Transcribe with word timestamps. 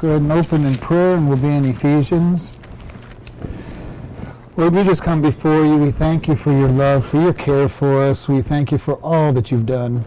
Good 0.00 0.22
and 0.22 0.30
open 0.30 0.64
in 0.64 0.76
prayer, 0.76 1.16
and 1.16 1.28
we'll 1.28 1.38
be 1.38 1.48
in 1.48 1.64
Ephesians. 1.64 2.52
Lord, 4.56 4.72
we 4.76 4.84
just 4.84 5.02
come 5.02 5.20
before 5.20 5.64
you. 5.64 5.76
We 5.76 5.90
thank 5.90 6.28
you 6.28 6.36
for 6.36 6.52
your 6.52 6.68
love, 6.68 7.04
for 7.04 7.20
your 7.20 7.32
care 7.32 7.68
for 7.68 8.04
us. 8.04 8.28
We 8.28 8.40
thank 8.40 8.70
you 8.70 8.78
for 8.78 8.94
all 9.02 9.32
that 9.32 9.50
you've 9.50 9.66
done, 9.66 10.04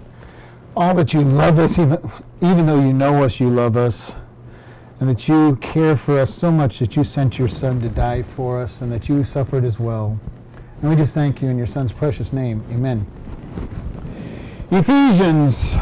all 0.77 0.95
that 0.95 1.13
you 1.13 1.19
love 1.19 1.59
us, 1.59 1.77
even, 1.77 1.97
even 2.41 2.67
though 2.67 2.79
you 2.79 2.93
know 2.93 3.21
us, 3.25 3.41
you 3.41 3.49
love 3.49 3.75
us, 3.75 4.13
and 5.01 5.09
that 5.09 5.27
you 5.27 5.57
care 5.57 5.97
for 5.97 6.19
us 6.19 6.33
so 6.33 6.53
much 6.53 6.79
that 6.79 6.95
you 6.95 7.03
sent 7.03 7.37
your 7.37 7.49
Son 7.49 7.81
to 7.81 7.89
die 7.89 8.21
for 8.21 8.61
us, 8.61 8.79
and 8.79 8.89
that 8.93 9.09
you 9.09 9.25
suffered 9.25 9.65
as 9.65 9.77
well. 9.77 10.17
And 10.81 10.89
we 10.89 10.95
just 10.95 11.13
thank 11.13 11.41
you 11.41 11.49
in 11.49 11.57
your 11.57 11.67
Son's 11.67 11.91
precious 11.91 12.31
name. 12.31 12.63
Amen. 12.71 13.05
Ephesians 14.71 15.75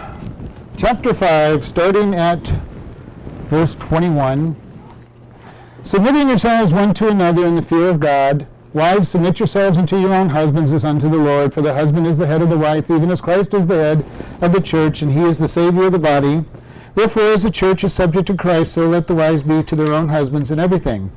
chapter 0.78 1.14
5, 1.14 1.64
starting 1.64 2.16
at 2.16 2.40
verse 3.50 3.74
21. 3.74 4.56
Submitting 5.82 6.28
yourselves 6.28 6.72
one 6.72 6.94
to 6.94 7.08
another 7.08 7.48
in 7.48 7.56
the 7.56 7.64
fear 7.64 7.90
of 7.90 8.00
God. 8.00 8.46
Wives, 8.74 9.10
submit 9.10 9.40
yourselves 9.40 9.76
unto 9.76 9.98
your 9.98 10.14
own 10.14 10.30
husbands 10.30 10.72
as 10.72 10.86
unto 10.86 11.10
the 11.10 11.18
Lord, 11.18 11.52
for 11.52 11.64
the 11.64 11.74
husband 11.74 12.06
is 12.06 12.16
the 12.16 12.28
head 12.28 12.44
of 12.44 12.52
the 12.52 12.58
wife, 12.58 12.92
even 12.92 13.10
as 13.10 13.22
Christ 13.22 13.56
is 13.56 13.66
the 13.66 13.74
head 13.74 14.06
of 14.40 14.54
the 14.54 14.62
church, 14.62 15.02
and 15.02 15.12
he 15.12 15.22
is 15.22 15.40
the 15.40 15.48
Savior 15.48 15.86
of 15.86 15.94
the 15.94 15.98
body. 16.00 16.46
Therefore, 16.94 17.32
as 17.32 17.42
the 17.42 17.50
church 17.50 17.84
is 17.84 17.92
subject 17.92 18.28
to 18.28 18.36
Christ, 18.36 18.74
so 18.74 18.88
let 18.88 19.08
the 19.08 19.16
wives 19.16 19.42
be 19.42 19.64
to 19.64 19.76
their 19.76 19.94
own 19.94 20.10
husbands 20.10 20.52
in 20.52 20.60
everything. 20.60 21.12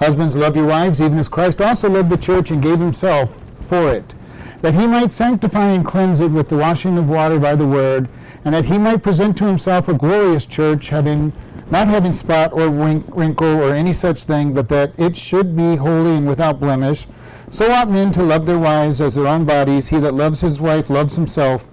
Husbands, 0.00 0.34
love 0.34 0.56
your 0.56 0.66
wives, 0.66 1.00
even 1.00 1.18
as 1.18 1.28
Christ 1.28 1.60
also 1.60 1.88
loved 1.88 2.10
the 2.10 2.16
church 2.16 2.50
and 2.50 2.60
gave 2.60 2.80
himself 2.80 3.46
for 3.60 3.94
it, 3.94 4.16
that 4.60 4.74
he 4.74 4.88
might 4.88 5.12
sanctify 5.12 5.68
and 5.68 5.86
cleanse 5.86 6.18
it 6.18 6.32
with 6.32 6.48
the 6.48 6.56
washing 6.56 6.98
of 6.98 7.08
water 7.08 7.38
by 7.38 7.54
the 7.54 7.66
word, 7.66 8.08
and 8.44 8.52
that 8.52 8.64
he 8.64 8.76
might 8.76 9.04
present 9.04 9.38
to 9.38 9.46
himself 9.46 9.88
a 9.88 9.94
glorious 9.94 10.46
church, 10.46 10.88
having 10.88 11.32
not 11.70 11.88
having 11.88 12.12
spot 12.12 12.52
or 12.52 12.68
wrinkle 12.68 13.60
or 13.60 13.74
any 13.74 13.92
such 13.92 14.24
thing, 14.24 14.52
but 14.52 14.68
that 14.68 14.98
it 14.98 15.16
should 15.16 15.56
be 15.56 15.76
holy 15.76 16.16
and 16.16 16.28
without 16.28 16.60
blemish. 16.60 17.06
So 17.50 17.70
ought 17.72 17.90
men 17.90 18.12
to 18.12 18.22
love 18.22 18.46
their 18.46 18.58
wives 18.58 19.00
as 19.00 19.14
their 19.14 19.26
own 19.26 19.44
bodies. 19.44 19.88
He 19.88 19.98
that 19.98 20.14
loves 20.14 20.40
his 20.40 20.60
wife 20.60 20.90
loves 20.90 21.16
himself. 21.16 21.66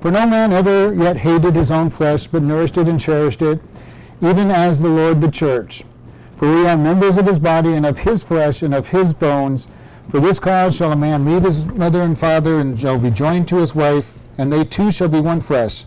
For 0.00 0.10
no 0.10 0.26
man 0.26 0.52
ever 0.52 0.92
yet 0.94 1.18
hated 1.18 1.54
his 1.54 1.70
own 1.70 1.90
flesh, 1.90 2.26
but 2.26 2.42
nourished 2.42 2.76
it 2.76 2.88
and 2.88 2.98
cherished 2.98 3.42
it, 3.42 3.60
even 4.20 4.50
as 4.50 4.80
the 4.80 4.88
Lord 4.88 5.20
the 5.20 5.30
church. 5.30 5.84
For 6.36 6.52
we 6.52 6.66
are 6.66 6.76
members 6.76 7.16
of 7.16 7.26
his 7.26 7.38
body 7.38 7.72
and 7.74 7.86
of 7.86 8.00
his 8.00 8.24
flesh 8.24 8.62
and 8.62 8.74
of 8.74 8.88
his 8.88 9.14
bones. 9.14 9.68
For 10.08 10.18
this 10.18 10.40
cause 10.40 10.74
shall 10.74 10.90
a 10.90 10.96
man 10.96 11.24
leave 11.24 11.44
his 11.44 11.64
mother 11.66 12.02
and 12.02 12.18
father 12.18 12.58
and 12.58 12.78
shall 12.78 12.98
be 12.98 13.10
joined 13.10 13.46
to 13.48 13.58
his 13.58 13.74
wife, 13.74 14.14
and 14.38 14.52
they 14.52 14.64
two 14.64 14.90
shall 14.90 15.08
be 15.08 15.20
one 15.20 15.40
flesh. 15.40 15.84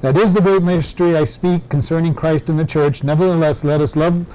That 0.00 0.16
is 0.16 0.32
the 0.32 0.40
great 0.40 0.62
mystery 0.62 1.16
I 1.16 1.24
speak 1.24 1.68
concerning 1.68 2.14
Christ 2.14 2.48
and 2.48 2.58
the 2.58 2.64
church. 2.64 3.02
Nevertheless, 3.02 3.64
let 3.64 3.80
us 3.80 3.96
love, 3.96 4.26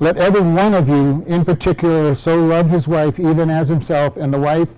let 0.00 0.16
every 0.16 0.40
one 0.40 0.72
of 0.72 0.88
you 0.88 1.22
in 1.26 1.44
particular 1.44 2.14
so 2.14 2.36
love 2.42 2.70
his 2.70 2.88
wife 2.88 3.20
even 3.20 3.50
as 3.50 3.68
himself, 3.68 4.16
and 4.16 4.32
the 4.32 4.38
wife 4.38 4.68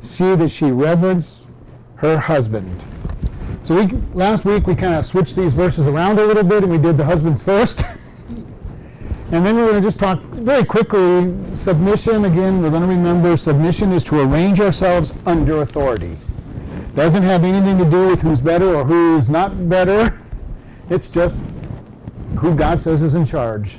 see 0.00 0.34
that 0.34 0.50
she 0.50 0.70
reverence 0.70 1.46
her 1.96 2.18
husband. 2.18 2.84
So 3.62 3.74
we, 3.82 3.96
last 4.12 4.44
week 4.44 4.66
we 4.66 4.74
kind 4.74 4.94
of 4.94 5.06
switched 5.06 5.36
these 5.36 5.54
verses 5.54 5.86
around 5.86 6.18
a 6.18 6.24
little 6.24 6.44
bit, 6.44 6.62
and 6.62 6.70
we 6.70 6.78
did 6.78 6.98
the 6.98 7.04
husbands 7.04 7.42
first. 7.42 7.82
And 9.32 9.44
then 9.44 9.56
we're 9.56 9.68
going 9.68 9.82
to 9.82 9.86
just 9.86 9.98
talk 9.98 10.20
very 10.20 10.64
quickly 10.64 11.34
submission. 11.52 12.26
Again, 12.26 12.62
we're 12.62 12.70
going 12.70 12.82
to 12.82 12.86
remember 12.88 13.36
submission 13.36 13.92
is 13.92 14.04
to 14.04 14.20
arrange 14.20 14.60
ourselves 14.60 15.12
under 15.26 15.62
authority. 15.62 16.16
Doesn't 16.96 17.24
have 17.24 17.44
anything 17.44 17.76
to 17.76 17.84
do 17.84 18.08
with 18.08 18.22
who's 18.22 18.40
better 18.40 18.74
or 18.74 18.84
who's 18.84 19.28
not 19.28 19.68
better. 19.68 20.18
It's 20.88 21.08
just 21.08 21.36
who 22.38 22.54
God 22.54 22.80
says 22.80 23.02
is 23.02 23.16
in 23.16 23.26
charge. 23.26 23.76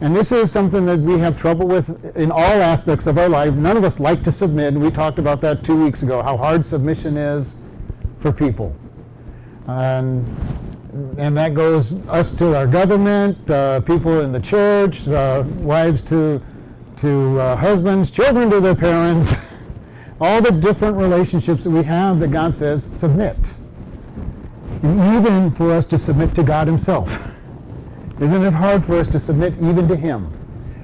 And 0.00 0.14
this 0.16 0.32
is 0.32 0.50
something 0.50 0.84
that 0.86 0.98
we 0.98 1.16
have 1.20 1.36
trouble 1.36 1.68
with 1.68 2.16
in 2.16 2.32
all 2.32 2.40
aspects 2.40 3.06
of 3.06 3.18
our 3.18 3.28
life. 3.28 3.54
None 3.54 3.76
of 3.76 3.84
us 3.84 4.00
like 4.00 4.24
to 4.24 4.32
submit. 4.32 4.74
We 4.74 4.90
talked 4.90 5.20
about 5.20 5.40
that 5.42 5.62
two 5.62 5.82
weeks 5.82 6.02
ago, 6.02 6.22
how 6.22 6.36
hard 6.36 6.66
submission 6.66 7.16
is 7.16 7.54
for 8.18 8.32
people. 8.32 8.74
And, 9.68 10.26
and 11.18 11.36
that 11.36 11.54
goes 11.54 11.94
us 12.08 12.32
to 12.32 12.56
our 12.56 12.66
government, 12.66 13.48
uh, 13.48 13.80
people 13.82 14.22
in 14.22 14.32
the 14.32 14.40
church, 14.40 15.06
uh, 15.06 15.44
wives 15.58 16.02
to, 16.02 16.42
to 16.96 17.40
uh, 17.40 17.56
husbands, 17.56 18.10
children 18.10 18.50
to 18.50 18.60
their 18.60 18.74
parents. 18.74 19.32
all 20.20 20.40
the 20.40 20.50
different 20.50 20.96
relationships 20.96 21.64
that 21.64 21.70
we 21.70 21.82
have 21.82 22.20
that 22.20 22.30
God 22.30 22.54
says 22.54 22.88
submit. 22.92 23.36
And 24.82 25.16
even 25.16 25.50
for 25.52 25.72
us 25.72 25.86
to 25.86 25.98
submit 25.98 26.34
to 26.34 26.42
God 26.42 26.66
Himself. 26.66 27.18
Isn't 28.20 28.44
it 28.44 28.52
hard 28.54 28.84
for 28.84 28.96
us 28.98 29.08
to 29.08 29.18
submit 29.18 29.54
even 29.54 29.88
to 29.88 29.96
Him? 29.96 30.32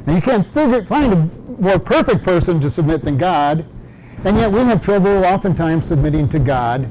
And 0.06 0.16
you 0.16 0.22
can't 0.22 0.46
figure, 0.52 0.84
find 0.84 1.12
a 1.12 1.62
more 1.62 1.78
perfect 1.78 2.24
person 2.24 2.60
to 2.60 2.70
submit 2.70 3.04
than 3.04 3.18
God, 3.18 3.64
and 4.24 4.36
yet 4.36 4.50
we 4.50 4.60
have 4.60 4.82
trouble 4.82 5.24
oftentimes 5.24 5.86
submitting 5.86 6.28
to 6.30 6.38
God. 6.38 6.84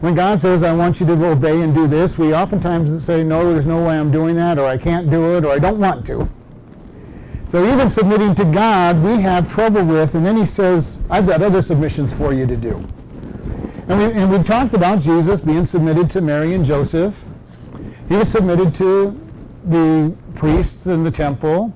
When 0.00 0.14
God 0.14 0.40
says, 0.40 0.62
I 0.62 0.72
want 0.72 1.00
you 1.00 1.06
to 1.06 1.26
obey 1.26 1.60
and 1.60 1.74
do 1.74 1.86
this, 1.86 2.16
we 2.16 2.34
oftentimes 2.34 3.04
say, 3.04 3.22
No, 3.22 3.52
there's 3.52 3.66
no 3.66 3.84
way 3.84 3.98
I'm 3.98 4.10
doing 4.10 4.36
that, 4.36 4.58
or 4.58 4.66
I 4.66 4.78
can't 4.78 5.10
do 5.10 5.36
it, 5.36 5.44
or 5.44 5.52
I 5.52 5.58
don't 5.58 5.78
want 5.78 6.06
to. 6.06 6.28
So 7.50 7.68
even 7.74 7.90
submitting 7.90 8.36
to 8.36 8.44
God, 8.44 9.02
we 9.02 9.20
have 9.22 9.52
trouble 9.52 9.82
with, 9.84 10.14
and 10.14 10.24
then 10.24 10.36
he 10.36 10.46
says, 10.46 10.98
I've 11.10 11.26
got 11.26 11.42
other 11.42 11.62
submissions 11.62 12.12
for 12.12 12.32
you 12.32 12.46
to 12.46 12.56
do. 12.56 12.76
And 13.88 13.98
we, 13.98 14.04
and 14.12 14.30
we 14.30 14.40
talked 14.44 14.72
about 14.72 15.00
Jesus 15.00 15.40
being 15.40 15.66
submitted 15.66 16.08
to 16.10 16.20
Mary 16.20 16.54
and 16.54 16.64
Joseph. 16.64 17.24
He 18.08 18.14
was 18.14 18.30
submitted 18.30 18.72
to 18.76 19.20
the 19.64 20.14
priests 20.36 20.86
in 20.86 21.02
the 21.02 21.10
temple. 21.10 21.74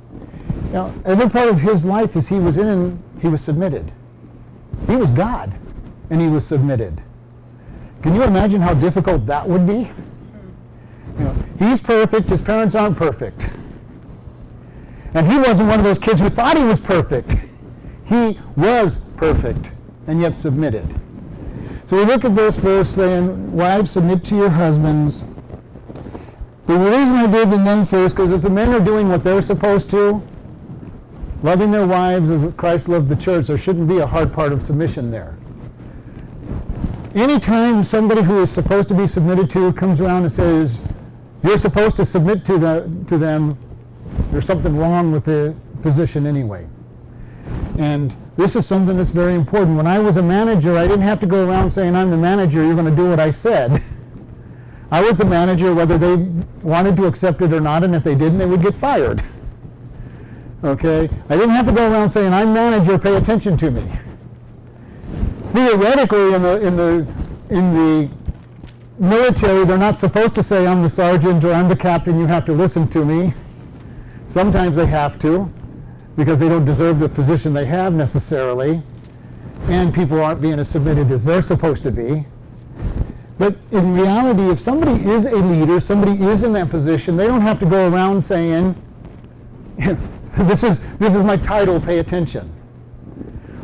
Now, 0.70 0.94
every 1.04 1.28
part 1.28 1.48
of 1.48 1.60
his 1.60 1.84
life 1.84 2.14
as 2.14 2.28
he 2.28 2.38
was 2.38 2.56
in, 2.56 3.02
he 3.20 3.26
was 3.26 3.42
submitted. 3.42 3.90
He 4.86 4.94
was 4.94 5.10
God, 5.10 5.52
and 6.08 6.20
he 6.20 6.28
was 6.28 6.46
submitted. 6.46 7.02
Can 8.00 8.14
you 8.14 8.22
imagine 8.22 8.60
how 8.60 8.74
difficult 8.74 9.26
that 9.26 9.48
would 9.48 9.66
be? 9.66 9.90
You 11.18 11.24
know, 11.24 11.34
he's 11.58 11.80
perfect, 11.80 12.30
his 12.30 12.40
parents 12.40 12.76
aren't 12.76 12.96
perfect. 12.96 13.44
And 15.14 15.30
he 15.30 15.38
wasn't 15.38 15.68
one 15.68 15.78
of 15.78 15.84
those 15.84 15.98
kids 15.98 16.20
who 16.20 16.28
thought 16.28 16.56
he 16.56 16.64
was 16.64 16.80
perfect. 16.80 17.34
He 18.06 18.38
was 18.54 18.98
perfect 19.16 19.72
and 20.06 20.20
yet 20.20 20.36
submitted. 20.36 20.86
So 21.86 21.96
we 21.96 22.04
look 22.04 22.24
at 22.26 22.36
this 22.36 22.58
verse 22.58 22.88
saying, 22.88 23.50
Wives, 23.50 23.92
submit 23.92 24.24
to 24.26 24.36
your 24.36 24.50
husbands. 24.50 25.24
The 26.66 26.76
reason 26.78 27.16
I 27.16 27.26
did 27.26 27.50
the 27.50 27.58
men 27.58 27.86
first, 27.86 28.14
because 28.14 28.30
if 28.30 28.42
the 28.42 28.50
men 28.50 28.74
are 28.74 28.80
doing 28.80 29.08
what 29.08 29.24
they're 29.24 29.40
supposed 29.40 29.90
to, 29.90 30.22
loving 31.42 31.70
their 31.70 31.86
wives 31.86 32.30
as 32.30 32.52
Christ 32.54 32.88
loved 32.88 33.08
the 33.08 33.16
church, 33.16 33.46
there 33.46 33.58
shouldn't 33.58 33.88
be 33.88 33.98
a 33.98 34.06
hard 34.06 34.32
part 34.32 34.52
of 34.52 34.62
submission 34.62 35.10
there. 35.10 35.38
Anytime 37.14 37.84
somebody 37.84 38.22
who 38.22 38.42
is 38.42 38.50
supposed 38.50 38.88
to 38.88 38.94
be 38.94 39.06
submitted 39.06 39.48
to 39.50 39.72
comes 39.74 40.00
around 40.00 40.22
and 40.22 40.32
says, 40.32 40.78
You're 41.42 41.58
supposed 41.58 41.96
to 41.96 42.04
submit 42.04 42.44
to, 42.46 42.58
the, 42.58 43.04
to 43.08 43.18
them, 43.18 43.58
there's 44.30 44.46
something 44.46 44.76
wrong 44.76 45.12
with 45.12 45.24
the 45.24 45.54
position 45.82 46.26
anyway. 46.26 46.66
And 47.78 48.16
this 48.36 48.56
is 48.56 48.66
something 48.66 48.96
that's 48.96 49.10
very 49.10 49.34
important. 49.34 49.76
When 49.76 49.86
I 49.86 49.98
was 49.98 50.16
a 50.16 50.22
manager, 50.22 50.76
I 50.76 50.86
didn't 50.86 51.02
have 51.02 51.20
to 51.20 51.26
go 51.26 51.48
around 51.48 51.70
saying, 51.70 51.94
I'm 51.94 52.10
the 52.10 52.16
manager, 52.16 52.64
you're 52.64 52.74
going 52.74 52.90
to 52.90 52.96
do 52.96 53.08
what 53.08 53.20
I 53.20 53.30
said. 53.30 53.82
I 54.90 55.00
was 55.02 55.18
the 55.18 55.24
manager 55.24 55.74
whether 55.74 55.98
they 55.98 56.16
wanted 56.62 56.96
to 56.96 57.06
accept 57.06 57.42
it 57.42 57.52
or 57.52 57.60
not, 57.60 57.82
and 57.82 57.94
if 57.94 58.04
they 58.04 58.14
didn't, 58.14 58.38
they 58.38 58.46
would 58.46 58.62
get 58.62 58.76
fired. 58.76 59.22
Okay? 60.62 61.10
I 61.28 61.36
didn't 61.36 61.50
have 61.50 61.66
to 61.66 61.72
go 61.72 61.92
around 61.92 62.08
saying, 62.08 62.32
I'm 62.32 62.54
manager, 62.54 62.98
pay 62.98 63.16
attention 63.16 63.54
to 63.58 63.70
me. 63.70 63.84
Theoretically, 65.52 66.32
in 66.32 66.42
the, 66.42 66.66
in 66.66 66.76
the, 66.76 67.06
in 67.50 67.74
the 67.74 68.10
military, 68.98 69.66
they're 69.66 69.76
not 69.76 69.98
supposed 69.98 70.34
to 70.36 70.42
say, 70.42 70.66
I'm 70.66 70.82
the 70.82 70.88
sergeant 70.88 71.44
or 71.44 71.52
I'm 71.52 71.68
the 71.68 71.76
captain, 71.76 72.18
you 72.18 72.24
have 72.26 72.46
to 72.46 72.52
listen 72.52 72.88
to 72.88 73.04
me. 73.04 73.34
Sometimes 74.26 74.76
they 74.76 74.86
have 74.86 75.18
to 75.20 75.52
because 76.16 76.38
they 76.38 76.48
don't 76.48 76.64
deserve 76.64 76.98
the 76.98 77.08
position 77.08 77.52
they 77.52 77.64
have 77.64 77.92
necessarily, 77.92 78.82
and 79.68 79.92
people 79.92 80.22
aren't 80.22 80.40
being 80.40 80.58
as 80.58 80.68
submitted 80.68 81.10
as 81.10 81.24
they're 81.24 81.42
supposed 81.42 81.82
to 81.82 81.90
be. 81.90 82.26
But 83.36 83.56
in 83.72 83.94
reality, 83.94 84.48
if 84.48 84.60
somebody 84.60 85.04
is 85.04 85.26
a 85.26 85.36
leader, 85.36 85.80
somebody 85.80 86.22
is 86.22 86.44
in 86.44 86.52
that 86.52 86.70
position, 86.70 87.16
they 87.16 87.26
don't 87.26 87.40
have 87.40 87.58
to 87.60 87.66
go 87.66 87.90
around 87.90 88.20
saying, 88.20 88.80
this 90.38 90.62
is, 90.62 90.80
this 90.98 91.14
is 91.14 91.24
my 91.24 91.36
title, 91.36 91.80
pay 91.80 91.98
attention. 91.98 92.52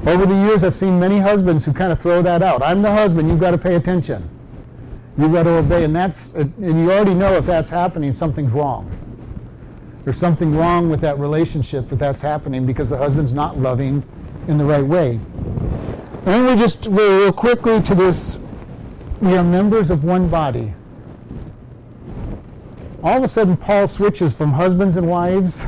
Over 0.07 0.27
the 0.27 0.35
years, 0.35 0.65
I've 0.65 0.75
seen 0.75 0.99
many 0.99 1.19
husbands 1.19 1.65
who 1.65 1.73
kind 1.73 1.93
of 1.93 2.01
throw 2.01 2.23
that 2.23 2.43
out. 2.43 2.63
I'm 2.63 2.83
the 2.83 2.93
husband, 2.93 3.29
you've 3.29 3.41
got 3.41 3.53
to 3.53 3.59
pay 3.59 3.77
attention. 3.77 4.29
You've 5.17 5.33
got 5.33 5.45
to 5.45 5.59
obey. 5.59 5.85
And, 5.85 5.95
that's, 5.95 6.33
and 6.33 6.55
you 6.59 6.91
already 6.91 7.15
know 7.15 7.35
if 7.35 7.47
that's 7.47 7.69
happening, 7.69 8.13
something's 8.13 8.53
wrong. 8.53 8.91
There's 10.05 10.19
something 10.19 10.57
wrong 10.57 10.89
with 10.89 11.01
that 11.03 11.19
relationship 11.19 11.93
if 11.93 11.99
that's 11.99 12.21
happening 12.21 12.67
because 12.67 12.89
the 12.89 12.97
husband's 12.97 13.33
not 13.33 13.59
loving 13.59 14.03
in 14.49 14.59
the 14.59 14.65
right 14.65 14.85
way. 14.85 15.21
And 16.27 16.47
we 16.47 16.57
just 16.57 16.85
go 16.85 17.19
real 17.19 17.33
quickly 17.33 17.83
to 17.83 17.95
this 17.95 18.39
we 19.21 19.37
are 19.37 19.45
members 19.45 19.91
of 19.91 20.03
one 20.03 20.29
body. 20.29 20.73
all 23.03 23.17
of 23.19 23.23
a 23.23 23.29
sudden 23.29 23.57
Paul 23.57 23.87
switches 23.89 24.33
from 24.35 24.53
husbands 24.53 24.97
and 24.97 25.09
wives 25.09 25.65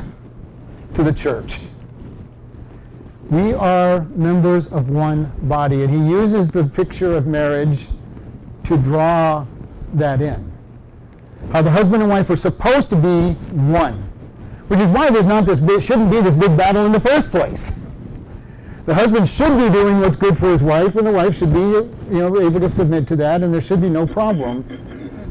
to 0.93 1.03
the 1.03 1.11
church. 1.11 1.59
We 3.29 3.53
are 3.53 4.01
members 4.15 4.67
of 4.67 4.89
one 4.89 5.31
body, 5.43 5.83
and 5.83 5.89
he 5.91 5.97
uses 5.97 6.49
the 6.49 6.63
picture 6.63 7.15
of 7.15 7.25
marriage 7.25 7.87
to 8.65 8.77
draw 8.77 9.45
that 9.93 10.21
in. 10.21 10.51
How 11.51 11.61
the 11.61 11.71
husband 11.71 12.03
and 12.03 12.11
wife 12.11 12.29
are 12.29 12.35
supposed 12.35 12.89
to 12.91 12.95
be 12.95 13.33
one, 13.51 14.07
which 14.73 14.81
is 14.81 14.89
why 14.89 15.07
there's 15.11 15.27
not 15.27 15.45
this 15.45 15.59
big, 15.59 15.79
shouldn't 15.83 16.09
be 16.09 16.19
this 16.19 16.33
big 16.33 16.57
battle 16.57 16.83
in 16.87 16.91
the 16.91 16.99
first 16.99 17.29
place. 17.29 17.73
The 18.87 18.95
husband 18.95 19.29
should 19.29 19.55
be 19.55 19.69
doing 19.69 19.99
what's 19.99 20.15
good 20.15 20.35
for 20.35 20.49
his 20.49 20.63
wife, 20.63 20.95
and 20.95 21.05
the 21.05 21.11
wife 21.11 21.37
should 21.37 21.53
be, 21.53 21.59
you 21.59 21.93
know, 22.09 22.41
able 22.41 22.59
to 22.59 22.67
submit 22.67 23.07
to 23.09 23.15
that, 23.17 23.43
and 23.43 23.53
there 23.53 23.61
should 23.61 23.81
be 23.81 23.89
no 23.89 24.07
problem 24.07 24.63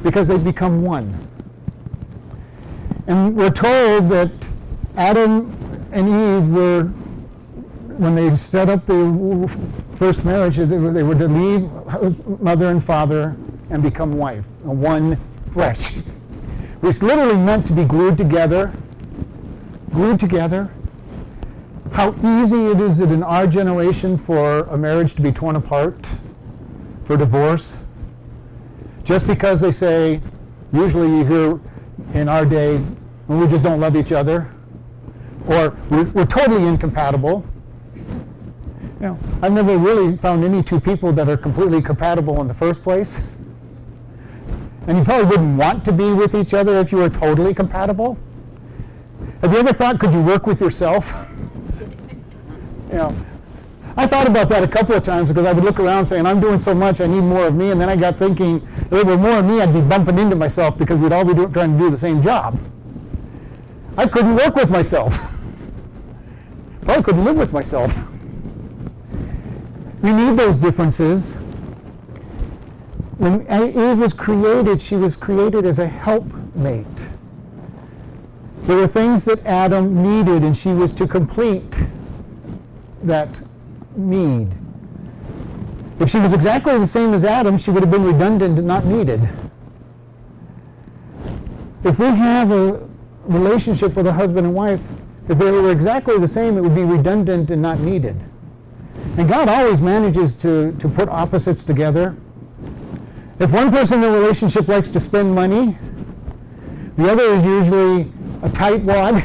because 0.04 0.28
they've 0.28 0.44
become 0.44 0.82
one. 0.82 1.28
And 3.08 3.34
we're 3.34 3.50
told 3.50 4.10
that 4.10 4.30
Adam 4.96 5.52
and 5.90 6.06
Eve 6.06 6.48
were, 6.52 6.84
when 7.98 8.14
they 8.14 8.36
set 8.36 8.68
up 8.68 8.86
the 8.86 9.58
first 9.96 10.24
marriage, 10.24 10.54
they 10.54 11.02
were, 11.02 11.16
to 11.16 11.26
leave 11.26 11.68
mother 12.40 12.68
and 12.68 12.80
father 12.82 13.34
and 13.70 13.82
become 13.82 14.16
wife, 14.16 14.44
one 14.62 15.18
flesh, 15.50 15.94
which 16.80 17.02
literally 17.02 17.34
meant 17.34 17.66
to 17.66 17.72
be 17.72 17.82
glued 17.82 18.16
together, 18.16 18.72
glued 19.92 20.18
together. 20.18 20.70
How 21.92 22.14
easy 22.42 22.66
it 22.66 22.80
is 22.80 23.00
in 23.00 23.22
our 23.22 23.46
generation 23.46 24.16
for 24.16 24.60
a 24.64 24.78
marriage 24.78 25.14
to 25.14 25.22
be 25.22 25.30
torn 25.30 25.56
apart, 25.56 26.08
for 27.04 27.16
divorce, 27.16 27.76
just 29.04 29.26
because 29.26 29.60
they 29.60 29.72
say, 29.72 30.20
usually 30.72 31.08
you 31.08 31.24
hear 31.24 31.60
in 32.14 32.28
our 32.28 32.46
day, 32.46 32.82
we 33.28 33.46
just 33.46 33.62
don't 33.62 33.80
love 33.80 33.94
each 33.94 34.12
other, 34.12 34.50
or 35.46 35.76
we're, 35.90 36.04
we're 36.10 36.26
totally 36.26 36.66
incompatible. 36.66 37.44
You 37.94 39.08
know, 39.08 39.18
I've 39.42 39.52
never 39.52 39.76
really 39.76 40.16
found 40.16 40.44
any 40.44 40.62
two 40.62 40.80
people 40.80 41.12
that 41.12 41.28
are 41.28 41.36
completely 41.36 41.82
compatible 41.82 42.40
in 42.40 42.48
the 42.48 42.54
first 42.54 42.82
place. 42.82 43.20
And 44.86 44.98
you 44.98 45.04
probably 45.04 45.26
wouldn't 45.26 45.58
want 45.58 45.84
to 45.84 45.92
be 45.92 46.12
with 46.12 46.34
each 46.34 46.54
other 46.54 46.78
if 46.78 46.90
you 46.92 46.98
were 46.98 47.10
totally 47.10 47.52
compatible. 47.52 48.16
Have 49.42 49.52
you 49.52 49.58
ever 49.58 49.72
thought, 49.72 49.98
could 49.98 50.12
you 50.12 50.22
work 50.22 50.46
with 50.46 50.60
yourself? 50.60 51.12
you 52.90 52.94
know, 52.96 53.16
I 53.96 54.06
thought 54.06 54.28
about 54.28 54.48
that 54.50 54.62
a 54.62 54.68
couple 54.68 54.94
of 54.94 55.02
times 55.02 55.28
because 55.28 55.44
I 55.44 55.52
would 55.52 55.64
look 55.64 55.80
around 55.80 56.06
saying, 56.06 56.26
I'm 56.26 56.40
doing 56.40 56.58
so 56.58 56.72
much, 56.72 57.00
I 57.00 57.08
need 57.08 57.22
more 57.22 57.48
of 57.48 57.54
me. 57.56 57.72
And 57.72 57.80
then 57.80 57.88
I 57.88 57.96
got 57.96 58.16
thinking, 58.16 58.66
if 58.82 58.90
there 58.90 59.04
were 59.04 59.18
more 59.18 59.40
of 59.40 59.44
me, 59.44 59.60
I'd 59.60 59.72
be 59.72 59.80
bumping 59.80 60.20
into 60.20 60.36
myself 60.36 60.78
because 60.78 60.96
we'd 60.98 61.12
all 61.12 61.24
be 61.24 61.34
do- 61.34 61.48
trying 61.48 61.76
to 61.76 61.78
do 61.84 61.90
the 61.90 61.98
same 61.98 62.22
job. 62.22 62.58
I 63.96 64.06
couldn't 64.06 64.36
work 64.36 64.54
with 64.54 64.70
myself. 64.70 65.18
Probably 66.82 67.02
couldn't 67.02 67.24
live 67.24 67.36
with 67.36 67.52
myself. 67.52 67.92
We 70.02 70.12
need 70.12 70.36
those 70.36 70.56
differences. 70.56 71.34
When 73.18 73.42
Eve 73.42 73.98
was 73.98 74.14
created, 74.14 74.80
she 74.80 74.94
was 74.94 75.16
created 75.16 75.66
as 75.66 75.80
a 75.80 75.86
helpmate. 75.86 76.86
There 78.62 78.76
were 78.76 78.86
things 78.86 79.24
that 79.24 79.44
Adam 79.44 80.02
needed, 80.02 80.44
and 80.44 80.56
she 80.56 80.70
was 80.72 80.92
to 80.92 81.06
complete 81.06 81.82
that 83.02 83.28
need. 83.96 84.48
If 85.98 86.10
she 86.10 86.18
was 86.18 86.32
exactly 86.32 86.78
the 86.78 86.86
same 86.86 87.12
as 87.12 87.24
Adam, 87.24 87.58
she 87.58 87.70
would 87.70 87.82
have 87.82 87.90
been 87.90 88.04
redundant 88.04 88.58
and 88.58 88.66
not 88.66 88.84
needed. 88.84 89.28
If 91.84 91.98
we 91.98 92.06
have 92.06 92.52
a 92.52 92.88
relationship 93.24 93.96
with 93.96 94.06
a 94.06 94.12
husband 94.12 94.46
and 94.46 94.54
wife, 94.54 94.82
if 95.28 95.38
they 95.38 95.50
were 95.50 95.70
exactly 95.70 96.18
the 96.18 96.28
same, 96.28 96.56
it 96.56 96.60
would 96.60 96.74
be 96.74 96.82
redundant 96.84 97.50
and 97.50 97.60
not 97.60 97.80
needed. 97.80 98.16
And 99.16 99.28
God 99.28 99.48
always 99.48 99.80
manages 99.80 100.36
to, 100.36 100.72
to 100.78 100.88
put 100.88 101.08
opposites 101.08 101.64
together. 101.64 102.16
If 103.38 103.50
one 103.52 103.70
person 103.70 104.02
in 104.02 104.12
the 104.12 104.18
relationship 104.18 104.68
likes 104.68 104.90
to 104.90 105.00
spend 105.00 105.34
money, 105.34 105.76
the 106.96 107.10
other 107.10 107.24
is 107.24 107.44
usually 107.44 108.12
a 108.42 108.48
tightwad. 108.48 109.24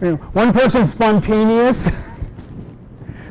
you 0.00 0.10
know, 0.10 0.16
one 0.16 0.52
person's 0.52 0.90
spontaneous. 0.90 1.88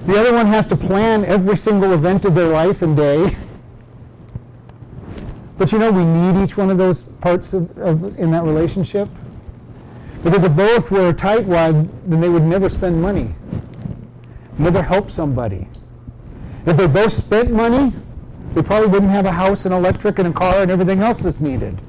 The 0.05 0.19
other 0.19 0.33
one 0.33 0.47
has 0.47 0.65
to 0.67 0.75
plan 0.75 1.23
every 1.25 1.55
single 1.55 1.93
event 1.93 2.25
of 2.25 2.33
their 2.33 2.47
life 2.47 2.81
and 2.81 2.97
day. 2.97 3.35
But 5.57 5.71
you 5.71 5.77
know, 5.77 5.91
we 5.91 6.05
need 6.05 6.41
each 6.41 6.55
one 6.55 6.71
of 6.71 6.77
those 6.77 7.03
parts 7.03 7.53
of, 7.53 7.77
of, 7.77 8.17
in 8.17 8.31
that 8.31 8.43
relationship. 8.43 9.09
Because 10.23 10.43
if 10.43 10.55
both 10.55 10.89
were 10.89 11.13
tightwad, 11.13 11.89
then 12.05 12.21
they 12.21 12.29
would 12.29 12.43
never 12.43 12.69
spend 12.69 13.01
money, 13.01 13.35
never 14.57 14.81
help 14.81 15.11
somebody. 15.11 15.67
If 16.65 16.77
they 16.77 16.87
both 16.87 17.11
spent 17.11 17.51
money, 17.51 17.93
they 18.53 18.61
probably 18.61 18.87
wouldn't 18.87 19.11
have 19.11 19.25
a 19.25 19.31
house 19.31 19.65
and 19.65 19.73
electric 19.73 20.19
and 20.19 20.29
a 20.29 20.31
car 20.31 20.61
and 20.61 20.71
everything 20.71 21.01
else 21.01 21.23
that's 21.23 21.39
needed. 21.39 21.81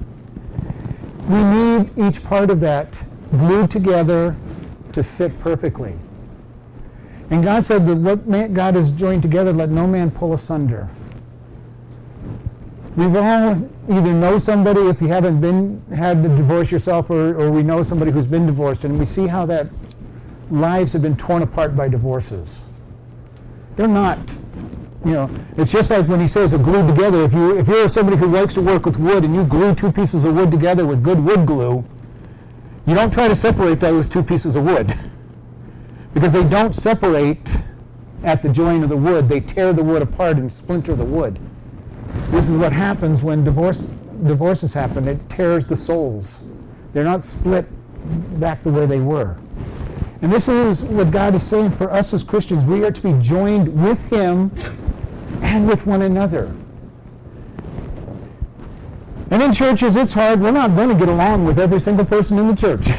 We 1.31 1.45
need 1.45 1.97
each 1.97 2.25
part 2.25 2.51
of 2.51 2.59
that 2.61 3.05
glued 3.31 3.71
together 3.71 4.35
to 4.93 5.05
fit 5.05 5.39
perfectly. 5.39 5.95
And 7.31 7.45
God 7.45 7.65
said 7.65 7.87
that 7.87 7.95
what 7.95 8.27
man, 8.27 8.53
God 8.53 8.75
has 8.75 8.91
joined 8.91 9.23
together, 9.23 9.53
let 9.53 9.71
no 9.71 9.87
man 9.87 10.11
pull 10.11 10.35
asunder. 10.35 10.91
We've 12.97 13.15
all 13.15 13.71
either 13.89 14.13
know 14.13 14.39
somebody, 14.39 14.81
if 14.81 15.01
you 15.01 15.07
haven't 15.07 15.41
been 15.41 15.81
had 15.95 16.21
to 16.25 16.29
divorce 16.31 16.73
yourself, 16.73 17.11
or, 17.11 17.41
or 17.41 17.53
we 17.53 17.63
know 17.63 17.85
somebody 17.85 18.11
who's 18.11 18.27
been 18.27 18.47
divorced, 18.47 18.83
and 18.83 18.99
we 18.99 19.05
see 19.05 19.29
how 19.29 19.47
that 19.47 19.69
lives 20.51 20.93
have 20.95 21.03
been 21.03 21.17
torn 21.17 21.43
apart 21.43 21.77
by 21.77 21.89
divorces. 21.89 22.59
They're 23.77 23.87
not, 23.87 24.19
you 25.05 25.13
know, 25.13 25.31
it's 25.57 25.73
just 25.73 25.91
like 25.91 26.07
when 26.07 26.21
he 26.21 26.29
says 26.29 26.53
glued 26.53 26.89
together. 26.89 27.23
If 27.23 27.33
you 27.33 27.59
if 27.59 27.69
you're 27.69 27.89
somebody 27.89 28.17
who 28.17 28.27
likes 28.27 28.55
to 28.55 28.61
work 28.61 28.85
with 28.85 28.99
wood 28.99 29.25
and 29.25 29.35
you 29.35 29.45
glue 29.45 29.75
two 29.75 29.91
pieces 29.91 30.25
of 30.25 30.35
wood 30.35 30.51
together 30.51 30.87
with 30.87 31.03
good 31.03 31.25
wood 31.25 31.47
glue, 31.47 31.85
you 32.87 32.95
don't 32.95 33.13
try 33.13 33.29
to 33.29 33.35
separate 33.35 33.81
those 33.81 34.09
two 34.09 34.23
pieces 34.23 34.57
of 34.57 34.65
wood. 34.65 34.95
because 36.15 36.33
they 36.33 36.45
don't 36.45 36.75
separate 36.75 37.57
at 38.23 38.43
the 38.43 38.49
join 38.49 38.83
of 38.83 38.89
the 38.89 38.97
wood. 38.97 39.29
They 39.29 39.41
tear 39.41 39.73
the 39.73 39.83
wood 39.83 40.03
apart 40.03 40.37
and 40.37 40.53
splinter 40.53 40.95
the 40.95 41.05
wood. 41.05 41.39
This 42.31 42.49
is 42.49 42.57
what 42.57 42.73
happens 42.73 43.23
when 43.23 43.45
divorce, 43.45 43.87
divorces 44.25 44.73
happen. 44.73 45.07
It 45.07 45.31
tears 45.31 45.67
the 45.67 45.77
souls. 45.77 46.41
They're 46.93 47.05
not 47.05 47.25
split 47.25 47.67
back 48.41 48.63
the 48.63 48.71
way 48.71 48.87
they 48.87 48.99
were. 48.99 49.37
And 50.23 50.31
this 50.33 50.49
is 50.49 50.83
what 50.85 51.11
God 51.11 51.35
is 51.35 51.43
saying 51.43 51.71
for 51.71 51.91
us 51.91 52.13
as 52.13 52.23
Christians. 52.23 52.65
We 52.65 52.85
are 52.85 52.91
to 52.91 53.01
be 53.01 53.13
joined 53.23 53.83
with 53.83 53.99
Him 54.11 54.51
and 55.43 55.67
with 55.69 55.87
one 55.87 56.03
another. 56.03 56.55
And 59.31 59.43
in 59.43 59.53
churches, 59.53 59.95
it's 59.95 60.13
hard. 60.13 60.41
We're 60.41 60.51
not 60.51 60.75
going 60.75 60.89
to 60.89 60.95
get 60.95 61.09
along 61.09 61.45
with 61.45 61.59
every 61.59 61.79
single 61.79 62.05
person 62.05 62.39
in 62.39 62.49
the 62.49 62.57
church. 62.57 62.89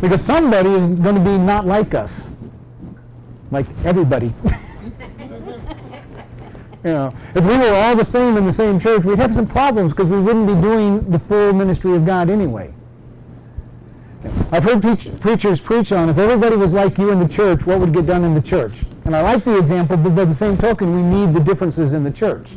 Because 0.00 0.22
somebody 0.22 0.68
is 0.68 0.90
going 0.90 1.14
to 1.14 1.20
be 1.22 1.38
not 1.38 1.66
like 1.66 1.94
us, 1.94 2.26
like 3.50 3.64
everybody. 3.82 4.26
you 6.84 6.92
know, 6.92 7.14
if 7.34 7.42
we 7.42 7.56
were 7.56 7.72
all 7.74 7.96
the 7.96 8.04
same 8.04 8.36
in 8.36 8.44
the 8.44 8.52
same 8.52 8.78
church, 8.78 9.04
we'd 9.04 9.18
have 9.18 9.32
some 9.32 9.46
problems 9.46 9.94
because 9.94 10.10
we 10.10 10.20
wouldn't 10.20 10.46
be 10.46 10.54
doing 10.60 11.10
the 11.10 11.18
full 11.18 11.54
ministry 11.54 11.94
of 11.94 12.04
God 12.04 12.28
anyway. 12.28 12.74
I've 14.52 14.64
heard 14.64 14.82
preach, 14.82 15.08
preachers 15.18 15.60
preach 15.60 15.92
on 15.92 16.10
if 16.10 16.18
everybody 16.18 16.56
was 16.56 16.74
like 16.74 16.98
you 16.98 17.10
in 17.10 17.18
the 17.18 17.28
church, 17.28 17.64
what 17.64 17.80
would 17.80 17.94
get 17.94 18.06
done 18.06 18.22
in 18.22 18.34
the 18.34 18.42
church? 18.42 18.84
And 19.06 19.16
I 19.16 19.22
like 19.22 19.44
the 19.44 19.56
example, 19.56 19.96
but 19.96 20.14
by 20.14 20.24
the 20.24 20.34
same 20.34 20.58
token, 20.58 20.94
we 20.94 21.02
need 21.02 21.32
the 21.32 21.40
differences 21.40 21.94
in 21.94 22.04
the 22.04 22.10
church. 22.10 22.54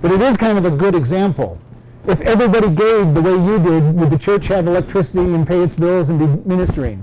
But 0.00 0.12
it 0.12 0.20
is 0.20 0.36
kind 0.36 0.58
of 0.58 0.64
a 0.64 0.70
good 0.70 0.94
example 0.94 1.58
if 2.06 2.20
everybody 2.22 2.68
gave 2.68 3.14
the 3.14 3.22
way 3.22 3.32
you 3.32 3.58
did, 3.58 3.94
would 3.94 4.10
the 4.10 4.18
church 4.18 4.46
have 4.46 4.66
electricity 4.66 5.20
and 5.20 5.46
pay 5.46 5.62
its 5.62 5.74
bills 5.74 6.08
and 6.08 6.18
be 6.18 6.48
ministering? 6.48 7.02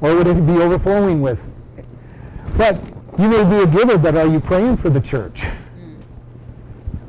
Or 0.00 0.16
would 0.16 0.26
it 0.26 0.46
be 0.46 0.54
overflowing 0.54 1.22
with? 1.22 1.48
But 2.56 2.82
you 3.18 3.28
may 3.28 3.44
be 3.48 3.62
a 3.62 3.66
giver, 3.66 3.96
but 3.96 4.16
are 4.16 4.26
you 4.26 4.40
praying 4.40 4.78
for 4.78 4.90
the 4.90 5.00
church? 5.00 5.44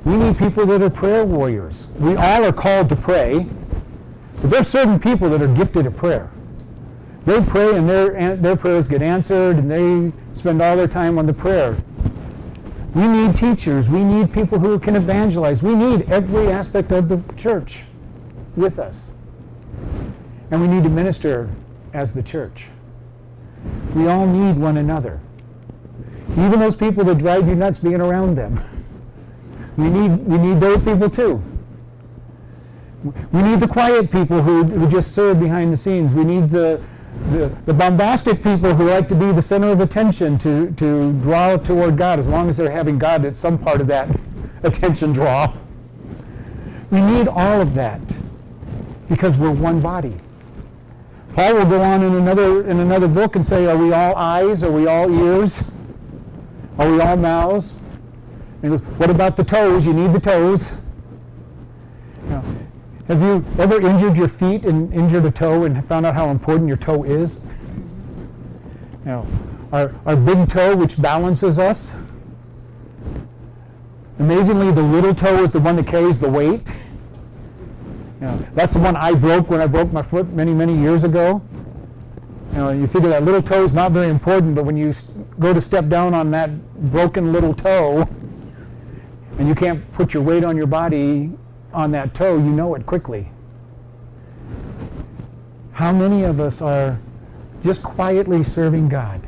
We 0.05 0.17
need 0.17 0.37
people 0.37 0.65
that 0.67 0.81
are 0.81 0.89
prayer 0.89 1.25
warriors. 1.25 1.87
We 1.97 2.15
all 2.15 2.45
are 2.45 2.53
called 2.53 2.89
to 2.89 2.95
pray, 2.95 3.47
but 4.41 4.49
there's 4.49 4.67
certain 4.67 4.99
people 4.99 5.29
that 5.29 5.41
are 5.41 5.53
gifted 5.53 5.87
at 5.87 5.95
prayer. 5.95 6.31
They 7.29 7.41
pray 7.41 7.75
and 7.75 7.87
their, 7.87 8.35
their 8.37 8.55
prayers 8.55 8.87
get 8.87 9.03
answered 9.03 9.57
and 9.57 9.69
they 9.69 10.11
spend 10.33 10.63
all 10.63 10.75
their 10.75 10.87
time 10.87 11.19
on 11.19 11.27
the 11.27 11.33
prayer. 11.33 11.77
We 12.95 13.07
need 13.07 13.35
teachers. 13.35 13.87
We 13.87 14.03
need 14.03 14.33
people 14.33 14.57
who 14.57 14.79
can 14.79 14.95
evangelize. 14.95 15.61
We 15.61 15.75
need 15.75 16.11
every 16.11 16.47
aspect 16.47 16.91
of 16.91 17.07
the 17.07 17.21
church 17.35 17.83
with 18.55 18.79
us. 18.79 19.11
And 20.49 20.59
we 20.59 20.67
need 20.67 20.81
to 20.85 20.89
minister 20.89 21.51
as 21.93 22.11
the 22.11 22.23
church. 22.23 22.69
We 23.93 24.07
all 24.07 24.25
need 24.25 24.57
one 24.57 24.77
another. 24.77 25.19
Even 26.31 26.59
those 26.59 26.75
people 26.75 27.03
that 27.03 27.19
drive 27.19 27.47
you 27.47 27.53
nuts 27.53 27.77
being 27.77 28.01
around 28.01 28.37
them. 28.37 28.59
We 29.77 29.87
need, 29.87 30.25
we 30.25 30.39
need 30.39 30.59
those 30.59 30.81
people 30.81 31.11
too. 31.11 31.43
We 33.31 33.43
need 33.43 33.59
the 33.59 33.67
quiet 33.67 34.09
people 34.09 34.41
who, 34.41 34.63
who 34.63 34.87
just 34.87 35.11
serve 35.11 35.39
behind 35.39 35.71
the 35.71 35.77
scenes. 35.77 36.11
We 36.11 36.23
need 36.23 36.49
the, 36.49 36.81
the, 37.27 37.55
the 37.65 37.73
bombastic 37.73 38.41
people 38.41 38.73
who 38.73 38.89
like 38.89 39.07
to 39.09 39.15
be 39.15 39.31
the 39.31 39.41
center 39.41 39.67
of 39.67 39.81
attention 39.81 40.37
to, 40.39 40.71
to 40.73 41.13
draw 41.21 41.57
toward 41.57 41.97
God 41.97 42.19
as 42.19 42.27
long 42.27 42.49
as 42.49 42.57
they're 42.57 42.71
having 42.71 42.97
God 42.97 43.25
at 43.25 43.37
some 43.37 43.57
part 43.57 43.81
of 43.81 43.87
that 43.87 44.09
attention 44.63 45.13
draw. 45.13 45.53
We 46.91 47.01
need 47.01 47.27
all 47.27 47.61
of 47.61 47.75
that 47.75 48.01
because 49.07 49.37
we're 49.37 49.51
one 49.51 49.79
body. 49.79 50.15
Paul 51.33 51.55
will 51.55 51.65
go 51.65 51.81
on 51.81 52.01
in 52.01 52.15
another, 52.15 52.65
in 52.65 52.79
another 52.79 53.07
book 53.07 53.35
and 53.35 53.45
say, 53.45 53.67
Are 53.67 53.77
we 53.77 53.93
all 53.93 54.15
eyes? 54.15 54.63
Are 54.63 54.71
we 54.71 54.87
all 54.87 55.11
ears? 55.11 55.63
Are 56.77 56.89
we 56.91 56.99
all 56.99 57.15
mouths? 57.15 57.73
And 58.61 58.73
he 58.73 58.77
goes, 58.77 58.87
What 58.97 59.09
about 59.09 59.37
the 59.37 59.43
toes? 59.43 59.85
You 59.85 59.93
need 59.93 60.13
the 60.13 60.19
toes. 60.19 60.71
Now, 62.27 62.43
have 63.09 63.23
you 63.23 63.43
ever 63.57 63.81
injured 63.81 64.15
your 64.15 64.27
feet 64.27 64.65
and 64.65 64.93
injured 64.93 65.25
a 65.25 65.31
toe 65.31 65.63
and 65.63 65.83
found 65.87 66.05
out 66.05 66.13
how 66.13 66.29
important 66.29 66.67
your 66.67 66.77
toe 66.77 67.03
is? 67.03 67.39
You 68.99 69.05
know, 69.05 69.27
our, 69.73 69.95
our 70.05 70.15
big 70.15 70.47
toe, 70.47 70.75
which 70.75 71.01
balances 71.01 71.57
us. 71.57 71.91
Amazingly, 74.19 74.71
the 74.71 74.83
little 74.83 75.15
toe 75.15 75.43
is 75.43 75.51
the 75.51 75.59
one 75.59 75.75
that 75.77 75.87
carries 75.87 76.19
the 76.19 76.29
weight. 76.29 76.69
You 78.21 78.27
know, 78.27 78.45
that's 78.53 78.73
the 78.73 78.79
one 78.79 78.95
I 78.95 79.15
broke 79.15 79.49
when 79.49 79.59
I 79.59 79.65
broke 79.65 79.91
my 79.91 80.03
foot 80.03 80.29
many, 80.29 80.53
many 80.53 80.77
years 80.77 81.03
ago. 81.03 81.41
You 82.51 82.57
know, 82.57 82.69
you 82.69 82.85
figure 82.85 83.09
that 83.09 83.23
little 83.23 83.41
toe 83.41 83.63
is 83.63 83.73
not 83.73 83.91
very 83.91 84.09
important, 84.09 84.53
but 84.53 84.65
when 84.65 84.77
you 84.77 84.93
go 85.39 85.51
to 85.51 85.61
step 85.61 85.87
down 85.87 86.13
on 86.13 86.29
that 86.31 86.51
broken 86.91 87.33
little 87.33 87.55
toe, 87.55 88.07
and 89.39 89.47
you 89.47 89.55
can't 89.55 89.91
put 89.93 90.13
your 90.13 90.21
weight 90.21 90.43
on 90.43 90.55
your 90.55 90.67
body 90.67 91.31
on 91.73 91.91
that 91.91 92.13
toe, 92.13 92.37
you 92.37 92.49
know 92.51 92.75
it 92.75 92.85
quickly. 92.85 93.31
How 95.71 95.93
many 95.93 96.23
of 96.23 96.39
us 96.39 96.61
are 96.61 96.99
just 97.63 97.81
quietly 97.83 98.43
serving 98.43 98.89
God? 98.89 99.25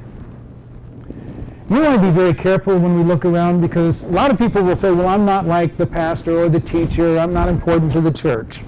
We 1.70 1.80
want 1.80 1.96
to 1.96 2.02
be 2.02 2.12
very 2.12 2.34
careful 2.34 2.78
when 2.78 2.98
we 2.98 3.04
look 3.04 3.24
around 3.24 3.62
because 3.62 4.04
a 4.04 4.10
lot 4.10 4.30
of 4.30 4.38
people 4.38 4.62
will 4.62 4.76
say, 4.76 4.92
well, 4.92 5.08
I'm 5.08 5.24
not 5.24 5.48
like 5.48 5.78
the 5.78 5.88
pastor 5.88 6.38
or 6.38 6.50
the 6.50 6.60
teacher. 6.60 7.18
I'm 7.18 7.32
not 7.32 7.48
important 7.48 7.94
to 7.94 8.02
the 8.02 8.12
church. 8.12 8.60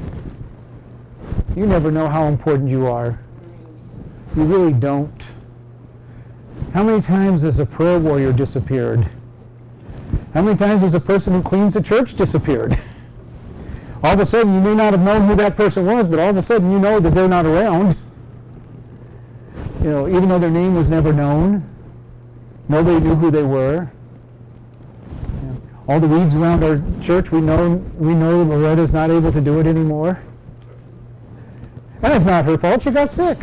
You 1.56 1.68
never 1.68 1.92
know 1.92 2.08
how 2.08 2.28
important 2.28 2.70
you 2.70 2.88
are. 2.88 3.20
You 4.38 4.44
really 4.44 4.72
don't. 4.72 5.22
How 6.74 6.82
many 6.84 7.02
times 7.02 7.42
has 7.42 7.60
a 7.60 7.66
prayer 7.66 8.00
warrior 8.00 8.32
disappeared? 8.32 9.10
How 10.34 10.42
many 10.42 10.58
times 10.58 10.82
has 10.82 10.94
a 10.94 11.00
person 11.00 11.34
who 11.34 11.42
cleans 11.42 11.74
the 11.74 11.82
church 11.82 12.14
disappeared? 12.16 12.80
all 14.04 14.14
of 14.14 14.20
a 14.20 14.26
sudden, 14.26 14.54
you 14.54 14.60
may 14.60 14.76
not 14.76 14.92
have 14.92 15.02
known 15.02 15.28
who 15.28 15.36
that 15.36 15.56
person 15.56 15.86
was, 15.86 16.10
but 16.10 16.20
all 16.20 16.30
of 16.30 16.38
a 16.38 16.42
sudden, 16.42 16.72
you 16.72 16.80
know 16.80 17.00
that 17.00 17.12
they're 17.16 17.30
not 17.30 17.46
around. 17.46 17.96
You 19.82 19.90
know, 19.90 20.08
even 20.08 20.28
though 20.28 20.40
their 20.40 20.52
name 20.52 20.76
was 20.76 20.90
never 20.90 21.14
known, 21.14 21.64
nobody 22.68 23.00
knew 23.00 23.16
who 23.16 23.32
they 23.32 23.44
were. 23.44 23.90
all 25.88 26.00
the 26.02 26.08
weeds 26.08 26.36
around 26.36 26.64
our 26.64 26.82
church, 27.02 27.32
we 27.32 27.40
know 27.40 27.76
we 27.98 28.14
know 28.14 28.44
Loretta's 28.44 28.92
not 28.92 29.10
able 29.10 29.32
to 29.32 29.42
do 29.42 29.60
it 29.60 29.68
anymore. 29.68 30.22
And 32.02 32.14
it's 32.14 32.26
not 32.26 32.44
her 32.44 32.58
fault. 32.58 32.84
She 32.84 32.92
got 32.92 33.10
sick. 33.12 33.38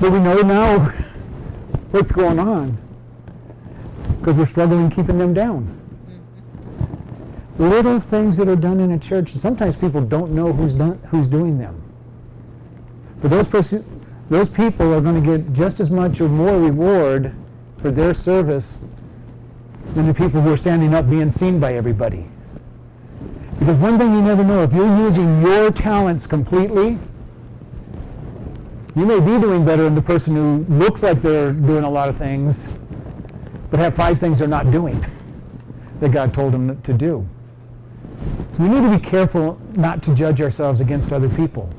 But 0.00 0.12
we 0.12 0.20
know 0.20 0.40
now 0.42 0.78
what's 1.90 2.12
going 2.12 2.38
on 2.38 2.76
because 4.20 4.36
we're 4.36 4.46
struggling 4.46 4.90
keeping 4.90 5.16
them 5.16 5.32
down. 5.32 5.87
Little 7.58 7.98
things 7.98 8.36
that 8.36 8.46
are 8.46 8.56
done 8.56 8.78
in 8.78 8.92
a 8.92 8.98
church, 8.98 9.32
sometimes 9.34 9.74
people 9.74 10.00
don't 10.00 10.30
know 10.30 10.52
who's, 10.52 10.72
done, 10.72 11.00
who's 11.10 11.26
doing 11.26 11.58
them. 11.58 11.82
But 13.20 13.30
those, 13.30 13.74
those 14.30 14.48
people 14.48 14.94
are 14.94 15.00
going 15.00 15.20
to 15.20 15.38
get 15.38 15.52
just 15.52 15.80
as 15.80 15.90
much 15.90 16.20
or 16.20 16.28
more 16.28 16.56
reward 16.60 17.34
for 17.78 17.90
their 17.90 18.14
service 18.14 18.78
than 19.94 20.06
the 20.06 20.14
people 20.14 20.40
who 20.40 20.52
are 20.52 20.56
standing 20.56 20.94
up 20.94 21.10
being 21.10 21.32
seen 21.32 21.58
by 21.58 21.74
everybody. 21.74 22.30
Because 23.58 23.76
one 23.78 23.98
thing 23.98 24.12
you 24.12 24.22
never 24.22 24.44
know, 24.44 24.62
if 24.62 24.72
you're 24.72 24.96
using 24.96 25.42
your 25.42 25.72
talents 25.72 26.28
completely, 26.28 26.96
you 28.94 29.04
may 29.04 29.18
be 29.18 29.40
doing 29.40 29.64
better 29.64 29.82
than 29.82 29.96
the 29.96 30.02
person 30.02 30.36
who 30.36 30.64
looks 30.68 31.02
like 31.02 31.20
they're 31.20 31.52
doing 31.52 31.82
a 31.82 31.90
lot 31.90 32.08
of 32.08 32.16
things, 32.16 32.68
but 33.70 33.80
have 33.80 33.94
five 33.94 34.20
things 34.20 34.38
they're 34.38 34.46
not 34.46 34.70
doing 34.70 35.04
that 36.00 36.12
God 36.12 36.32
told 36.32 36.52
them 36.52 36.80
to 36.82 36.92
do. 36.92 37.28
We 38.58 38.68
need 38.68 38.82
to 38.82 38.98
be 38.98 39.04
careful 39.04 39.60
not 39.74 40.02
to 40.02 40.14
judge 40.14 40.40
ourselves 40.40 40.80
against 40.80 41.12
other 41.12 41.28
people. 41.28 41.72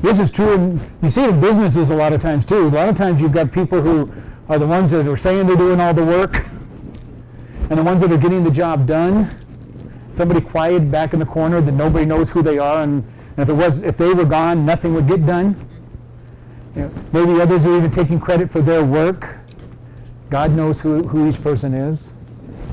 This 0.00 0.18
is 0.18 0.30
true, 0.30 0.78
you 1.02 1.08
see 1.08 1.24
it 1.24 1.30
in 1.30 1.40
businesses 1.40 1.90
a 1.90 1.96
lot 1.96 2.12
of 2.12 2.22
times 2.22 2.44
too. 2.44 2.66
A 2.66 2.68
lot 2.68 2.88
of 2.88 2.96
times 2.96 3.20
you've 3.20 3.32
got 3.32 3.50
people 3.50 3.80
who 3.80 4.12
are 4.48 4.58
the 4.58 4.66
ones 4.66 4.92
that 4.92 5.08
are 5.08 5.16
saying 5.16 5.46
they're 5.46 5.56
doing 5.56 5.80
all 5.80 5.92
the 5.92 6.04
work, 6.04 6.44
and 7.70 7.78
the 7.78 7.82
ones 7.82 8.00
that 8.00 8.12
are 8.12 8.18
getting 8.18 8.44
the 8.44 8.50
job 8.50 8.86
done. 8.86 9.34
Somebody 10.10 10.40
quiet 10.40 10.88
back 10.90 11.12
in 11.12 11.18
the 11.18 11.26
corner 11.26 11.60
that 11.60 11.72
nobody 11.72 12.04
knows 12.04 12.30
who 12.30 12.42
they 12.42 12.58
are, 12.58 12.82
and, 12.82 13.02
and 13.36 13.38
if 13.38 13.48
it 13.48 13.54
was, 13.54 13.82
if 13.82 13.96
they 13.96 14.14
were 14.14 14.24
gone, 14.24 14.64
nothing 14.64 14.94
would 14.94 15.08
get 15.08 15.26
done. 15.26 15.68
You 16.76 16.82
know, 16.82 16.92
maybe 17.12 17.40
others 17.40 17.66
are 17.66 17.76
even 17.76 17.90
taking 17.90 18.20
credit 18.20 18.52
for 18.52 18.60
their 18.60 18.84
work. 18.84 19.38
God 20.30 20.52
knows 20.52 20.80
who, 20.80 21.08
who 21.08 21.28
each 21.28 21.42
person 21.42 21.74
is. 21.74 22.12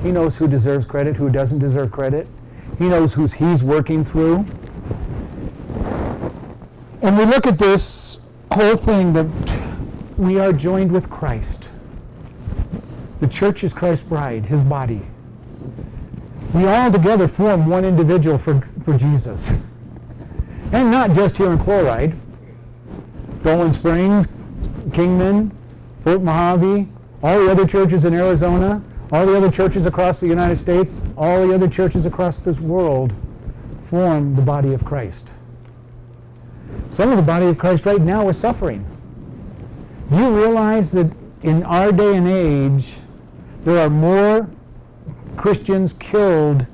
He 0.03 0.11
knows 0.11 0.37
who 0.37 0.47
deserves 0.47 0.85
credit, 0.85 1.15
who 1.15 1.29
doesn't 1.29 1.59
deserve 1.59 1.91
credit. 1.91 2.27
He 2.77 2.89
knows 2.89 3.13
who 3.13 3.25
he's 3.25 3.63
working 3.63 4.03
through. 4.03 4.45
And 7.01 7.17
we 7.17 7.25
look 7.25 7.45
at 7.45 7.59
this 7.59 8.19
whole 8.51 8.77
thing 8.77 9.13
that 9.13 9.27
we 10.17 10.39
are 10.39 10.53
joined 10.53 10.91
with 10.91 11.09
Christ. 11.09 11.69
The 13.19 13.27
church 13.27 13.63
is 13.63 13.73
Christ's 13.73 14.07
bride, 14.07 14.45
his 14.45 14.61
body. 14.61 15.01
We 16.53 16.65
all 16.65 16.91
together 16.91 17.27
form 17.27 17.67
one 17.67 17.83
individual 17.83 18.37
for, 18.37 18.61
for 18.83 18.97
Jesus. 18.97 19.51
And 20.71 20.91
not 20.91 21.13
just 21.13 21.37
here 21.37 21.51
in 21.51 21.57
Chloride. 21.57 22.15
Dolan 23.43 23.73
Springs, 23.73 24.27
Kingman, 24.93 25.51
Fort 26.01 26.21
Mojave, 26.21 26.87
all 27.21 27.39
the 27.39 27.51
other 27.51 27.67
churches 27.67 28.05
in 28.05 28.13
Arizona, 28.13 28.81
all 29.13 29.27
the 29.27 29.37
other 29.37 29.51
churches 29.51 29.85
across 29.85 30.19
the 30.19 30.27
United 30.27 30.55
States, 30.55 30.99
all 31.15 31.47
the 31.47 31.53
other 31.53 31.67
churches 31.67 32.07
across 32.07 32.39
this 32.39 32.59
world 32.59 33.13
form 33.83 34.35
the 34.35 34.41
body 34.41 34.73
of 34.73 34.83
Christ. 34.83 35.27
Some 36.89 37.11
of 37.11 37.17
the 37.17 37.23
body 37.23 37.45
of 37.45 37.59
Christ 37.59 37.85
right 37.85 38.01
now 38.01 38.27
is 38.29 38.37
suffering. 38.39 38.83
You 40.11 40.35
realize 40.35 40.89
that 40.91 41.11
in 41.43 41.61
our 41.61 41.91
day 41.91 42.17
and 42.17 42.27
age, 42.27 42.95
there 43.63 43.77
are 43.77 43.89
more 43.89 44.49
Christians 45.37 45.93
killed 45.93 46.65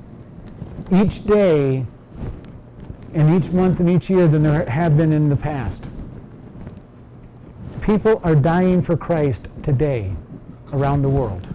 each 0.90 1.26
day 1.26 1.84
and 3.12 3.36
each 3.36 3.52
month 3.52 3.80
and 3.80 3.90
each 3.90 4.08
year 4.08 4.26
than 4.26 4.44
there 4.44 4.64
have 4.64 4.96
been 4.96 5.12
in 5.12 5.28
the 5.28 5.36
past? 5.36 5.84
People 7.82 8.18
are 8.24 8.34
dying 8.34 8.80
for 8.80 8.96
Christ 8.96 9.48
today 9.62 10.14
around 10.72 11.02
the 11.02 11.08
world. 11.08 11.46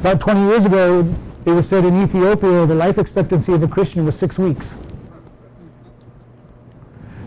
About 0.00 0.20
20 0.20 0.40
years 0.48 0.64
ago, 0.64 1.12
it 1.44 1.50
was 1.50 1.68
said 1.68 1.84
in 1.84 2.00
Ethiopia 2.00 2.66
the 2.66 2.74
life 2.74 2.98
expectancy 2.98 3.52
of 3.52 3.62
a 3.64 3.68
Christian 3.68 4.04
was 4.04 4.16
six 4.16 4.38
weeks. 4.38 4.76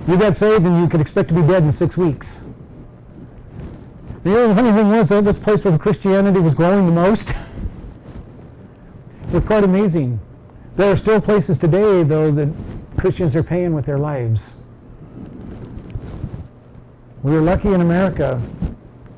You 0.07 0.17
got 0.17 0.37
saved 0.37 0.65
and 0.65 0.81
you 0.81 0.87
could 0.87 1.01
expect 1.01 1.27
to 1.29 1.33
be 1.33 1.41
dead 1.41 1.63
in 1.63 1.71
six 1.71 1.97
weeks. 1.97 2.39
The 4.23 4.39
only 4.39 4.55
funny 4.55 4.71
thing 4.71 4.89
was 4.89 5.09
that 5.09 5.25
this 5.25 5.37
place 5.37 5.65
where 5.65 5.77
Christianity 5.77 6.39
was 6.39 6.55
growing 6.55 6.85
the 6.85 6.91
most. 6.93 7.33
it's 9.33 9.45
quite 9.45 9.63
amazing. 9.63 10.19
There 10.77 10.91
are 10.91 10.95
still 10.95 11.19
places 11.19 11.57
today, 11.57 12.03
though, 12.03 12.31
that 12.31 12.49
Christians 12.97 13.35
are 13.35 13.43
paying 13.43 13.73
with 13.73 13.85
their 13.85 13.99
lives. 13.99 14.55
We 17.21 17.35
are 17.35 17.41
lucky 17.41 17.69
in 17.69 17.81
America 17.81 18.41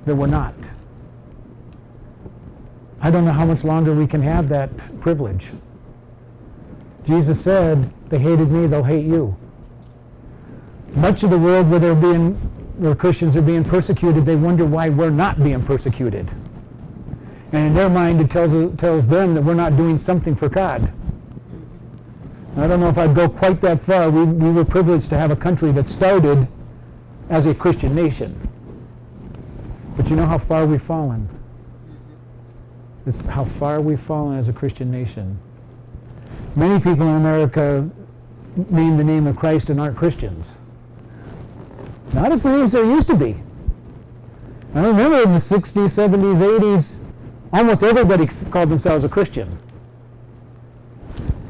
that 0.06 0.16
we're 0.16 0.28
not. 0.28 0.56
I 3.04 3.12
don't 3.12 3.26
know 3.26 3.34
how 3.34 3.46
much 3.46 3.66
longer 3.66 3.94
we 3.94 4.08
can 4.08 4.22
have 4.22 4.48
that 4.48 4.70
privilege. 5.02 5.52
Jesus 7.04 7.40
said, 7.40 7.92
They 8.08 8.18
hated 8.18 8.50
me, 8.50 8.66
they'll 8.66 8.82
hate 8.82 9.06
you. 9.06 9.36
Much 10.96 11.24
of 11.24 11.30
the 11.30 11.38
world 11.38 11.70
where 11.70 11.80
they're 11.80 11.96
being 11.96 12.36
where 12.78 12.96
Christians 12.96 13.36
are 13.36 13.42
being 13.42 13.66
persecuted, 13.66 14.26
they 14.26 14.38
wonder 14.38 14.66
why 14.66 14.90
we're 14.90 15.10
not 15.10 15.44
being 15.44 15.62
persecuted. 15.62 16.30
And 17.52 17.68
in 17.68 17.74
their 17.74 17.90
mind, 17.90 18.22
it 18.22 18.32
tells, 18.32 18.76
tells 18.80 19.08
them 19.08 19.36
that 19.36 19.44
we're 19.44 19.54
not 19.54 19.78
doing 19.78 20.00
something 20.00 20.34
for 20.34 20.50
God. 20.50 20.92
I 22.56 22.68
don't 22.68 22.80
know 22.80 22.90
if 22.90 22.98
I'd 22.98 23.14
go 23.14 23.28
quite 23.28 23.62
that 23.62 23.82
far. 23.82 24.10
We, 24.10 24.24
we 24.24 24.50
were 24.50 24.66
privileged 24.66 25.10
to 25.10 25.18
have 25.18 25.30
a 25.30 25.36
country 25.36 25.72
that 25.74 25.90
started 25.90 26.48
as 27.30 27.46
a 27.48 27.54
Christian 27.54 27.94
nation. 27.94 28.40
But 29.98 30.10
you 30.10 30.16
know 30.16 30.26
how 30.26 30.38
far 30.38 30.66
we've 30.66 30.82
fallen? 30.82 31.30
It's 33.06 33.20
how 33.20 33.44
far 33.44 33.82
we've 33.82 34.00
fallen 34.00 34.38
as 34.38 34.48
a 34.48 34.54
Christian 34.54 34.90
nation. 34.90 35.38
Many 36.56 36.80
people 36.80 37.08
in 37.08 37.16
America 37.16 37.90
name 38.70 38.98
the 38.98 39.04
name 39.04 39.28
of 39.28 39.36
Christ 39.36 39.70
and 39.70 39.82
aren't 39.82 39.98
Christians. 39.98 40.56
Not 42.14 42.32
as 42.32 42.44
many 42.44 42.62
as 42.62 42.72
there 42.72 42.86
used 42.86 43.08
to 43.08 43.16
be. 43.16 43.42
I 44.76 44.86
remember 44.86 45.22
in 45.22 45.34
the 45.34 45.40
60s, 45.40 45.74
70s, 45.74 46.60
80s, 46.60 46.98
almost 47.52 47.84
everybody 47.84 48.28
called 48.50 48.70
themselves 48.70 49.04
a 49.04 49.10
Christian. 49.10 49.58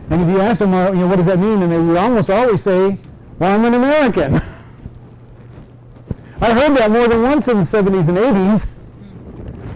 And 0.10 0.22
if 0.22 0.30
you 0.30 0.42
ask 0.42 0.60
them, 0.60 0.74
you 0.74 1.02
know, 1.02 1.08
what 1.08 1.18
does 1.18 1.26
that 1.28 1.40
mean? 1.40 1.62
And 1.62 1.72
they 1.72 1.80
would 1.80 1.98
almost 1.98 2.30
always 2.30 2.64
say, 2.64 2.98
well, 3.40 3.54
I'm 3.54 3.66
an 3.66 3.74
American. 3.74 4.36
I 6.42 6.54
heard 6.54 6.76
that 6.78 6.92
more 6.92 7.08
than 7.08 7.24
once 7.24 7.48
in 7.48 7.58
the 7.58 7.64
70s 7.64 8.10
and 8.10 8.18
80s. 8.18 8.68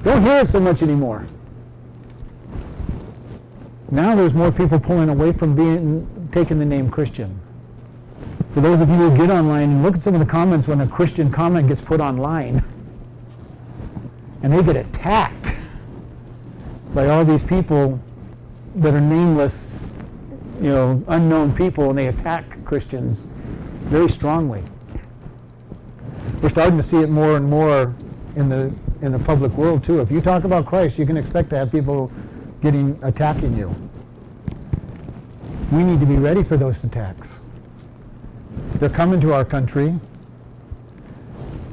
Don't 0.03 0.21
hear 0.21 0.39
it 0.39 0.47
so 0.47 0.59
much 0.59 0.81
anymore. 0.81 1.25
Now 3.89 4.15
there's 4.15 4.33
more 4.33 4.51
people 4.51 4.79
pulling 4.79 5.09
away 5.09 5.31
from 5.31 5.55
being 5.55 6.29
taking 6.31 6.59
the 6.59 6.65
name 6.65 6.89
Christian. 6.89 7.39
For 8.53 8.59
those 8.59 8.81
of 8.81 8.89
you 8.89 8.95
who 8.95 9.15
get 9.15 9.29
online 9.29 9.69
and 9.69 9.83
look 9.83 9.95
at 9.95 10.01
some 10.01 10.13
of 10.13 10.19
the 10.19 10.25
comments 10.25 10.67
when 10.67 10.81
a 10.81 10.87
Christian 10.87 11.31
comment 11.31 11.67
gets 11.67 11.81
put 11.81 12.01
online, 12.01 12.63
and 14.43 14.51
they 14.51 14.61
get 14.61 14.75
attacked 14.75 15.53
by 16.93 17.07
all 17.07 17.23
these 17.23 17.43
people 17.43 17.99
that 18.75 18.93
are 18.93 19.01
nameless, 19.01 19.85
you 20.61 20.69
know, 20.69 21.03
unknown 21.07 21.55
people, 21.55 21.89
and 21.89 21.97
they 21.97 22.07
attack 22.07 22.63
Christians 22.65 23.25
very 23.85 24.09
strongly. 24.09 24.63
We're 26.41 26.49
starting 26.49 26.77
to 26.77 26.83
see 26.83 26.97
it 26.97 27.09
more 27.09 27.37
and 27.37 27.49
more 27.49 27.95
in 28.35 28.49
the 28.49 28.71
in 29.01 29.11
the 29.11 29.19
public 29.19 29.51
world 29.53 29.83
too. 29.83 30.01
If 30.01 30.11
you 30.11 30.21
talk 30.21 30.43
about 30.43 30.65
Christ, 30.65 30.97
you 30.97 31.05
can 31.05 31.17
expect 31.17 31.49
to 31.51 31.57
have 31.57 31.71
people 31.71 32.11
getting 32.61 32.99
attacking 33.03 33.57
you. 33.57 33.73
We 35.71 35.83
need 35.83 35.99
to 35.99 36.05
be 36.05 36.15
ready 36.15 36.43
for 36.43 36.57
those 36.57 36.83
attacks. 36.83 37.39
They're 38.75 38.89
coming 38.89 39.19
to 39.21 39.33
our 39.33 39.43
country. 39.43 39.99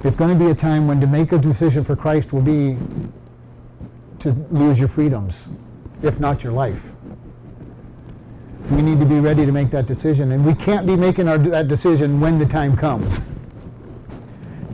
It's 0.03 0.17
going 0.17 0.37
to 0.37 0.45
be 0.45 0.50
a 0.50 0.55
time 0.55 0.87
when 0.87 1.00
to 1.00 1.07
make 1.07 1.33
a 1.33 1.38
decision 1.38 1.85
for 1.85 1.97
Christ 1.97 2.33
will 2.33 2.43
be 2.43 2.76
to 4.19 4.33
lose 4.50 4.79
your 4.79 4.88
freedoms, 4.88 5.45
if 6.03 6.19
not 6.19 6.43
your 6.43 6.53
life. 6.53 6.93
We 8.71 8.83
need 8.83 8.99
to 8.99 9.07
be 9.07 9.21
ready 9.21 9.45
to 9.47 9.53
make 9.53 9.71
that 9.71 9.87
decision, 9.87 10.33
and 10.33 10.45
we 10.45 10.55
can't 10.55 10.87
be 10.87 10.97
making 10.97 11.29
our, 11.29 11.38
that 11.38 11.69
decision 11.69 12.21
when 12.21 12.38
the 12.38 12.47
time 12.47 12.76
comes. 12.76 13.21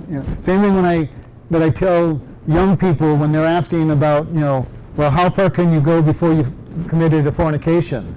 You 0.09 0.17
know, 0.17 0.25
same 0.41 0.61
thing 0.61 0.75
when 0.75 0.85
I 0.85 1.09
that 1.51 1.63
I 1.63 1.71
tell 1.71 2.21
young 2.49 2.77
people 2.77 3.17
when 3.17 3.31
they're 3.31 3.47
asking 3.47 3.93
about, 3.93 4.27
you 4.31 4.41
know, 4.41 4.67
well, 4.97 5.11
how 5.11 5.31
far 5.31 5.51
can 5.51 5.73
you 5.73 5.81
go 5.81 6.03
before 6.03 6.33
you've 6.33 6.53
committed 6.89 7.27
a 7.27 7.33
fornication? 7.33 8.15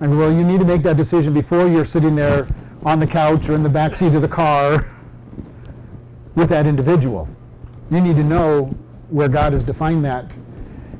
I 0.00 0.06
go, 0.06 0.16
well, 0.16 0.32
you 0.32 0.44
need 0.44 0.60
to 0.60 0.66
make 0.66 0.82
that 0.82 0.96
decision 0.96 1.34
before 1.34 1.68
you're 1.68 1.84
sitting 1.84 2.16
there 2.16 2.48
on 2.84 3.00
the 3.00 3.06
couch 3.06 3.48
or 3.48 3.54
in 3.54 3.62
the 3.62 3.68
back 3.68 3.94
seat 3.94 4.14
of 4.14 4.22
the 4.22 4.28
car 4.28 4.86
with 6.34 6.48
that 6.48 6.66
individual. 6.66 7.28
You 7.90 8.00
need 8.00 8.16
to 8.16 8.24
know 8.24 8.74
where 9.10 9.28
God 9.28 9.52
has 9.52 9.64
defined 9.64 10.04
that. 10.04 10.32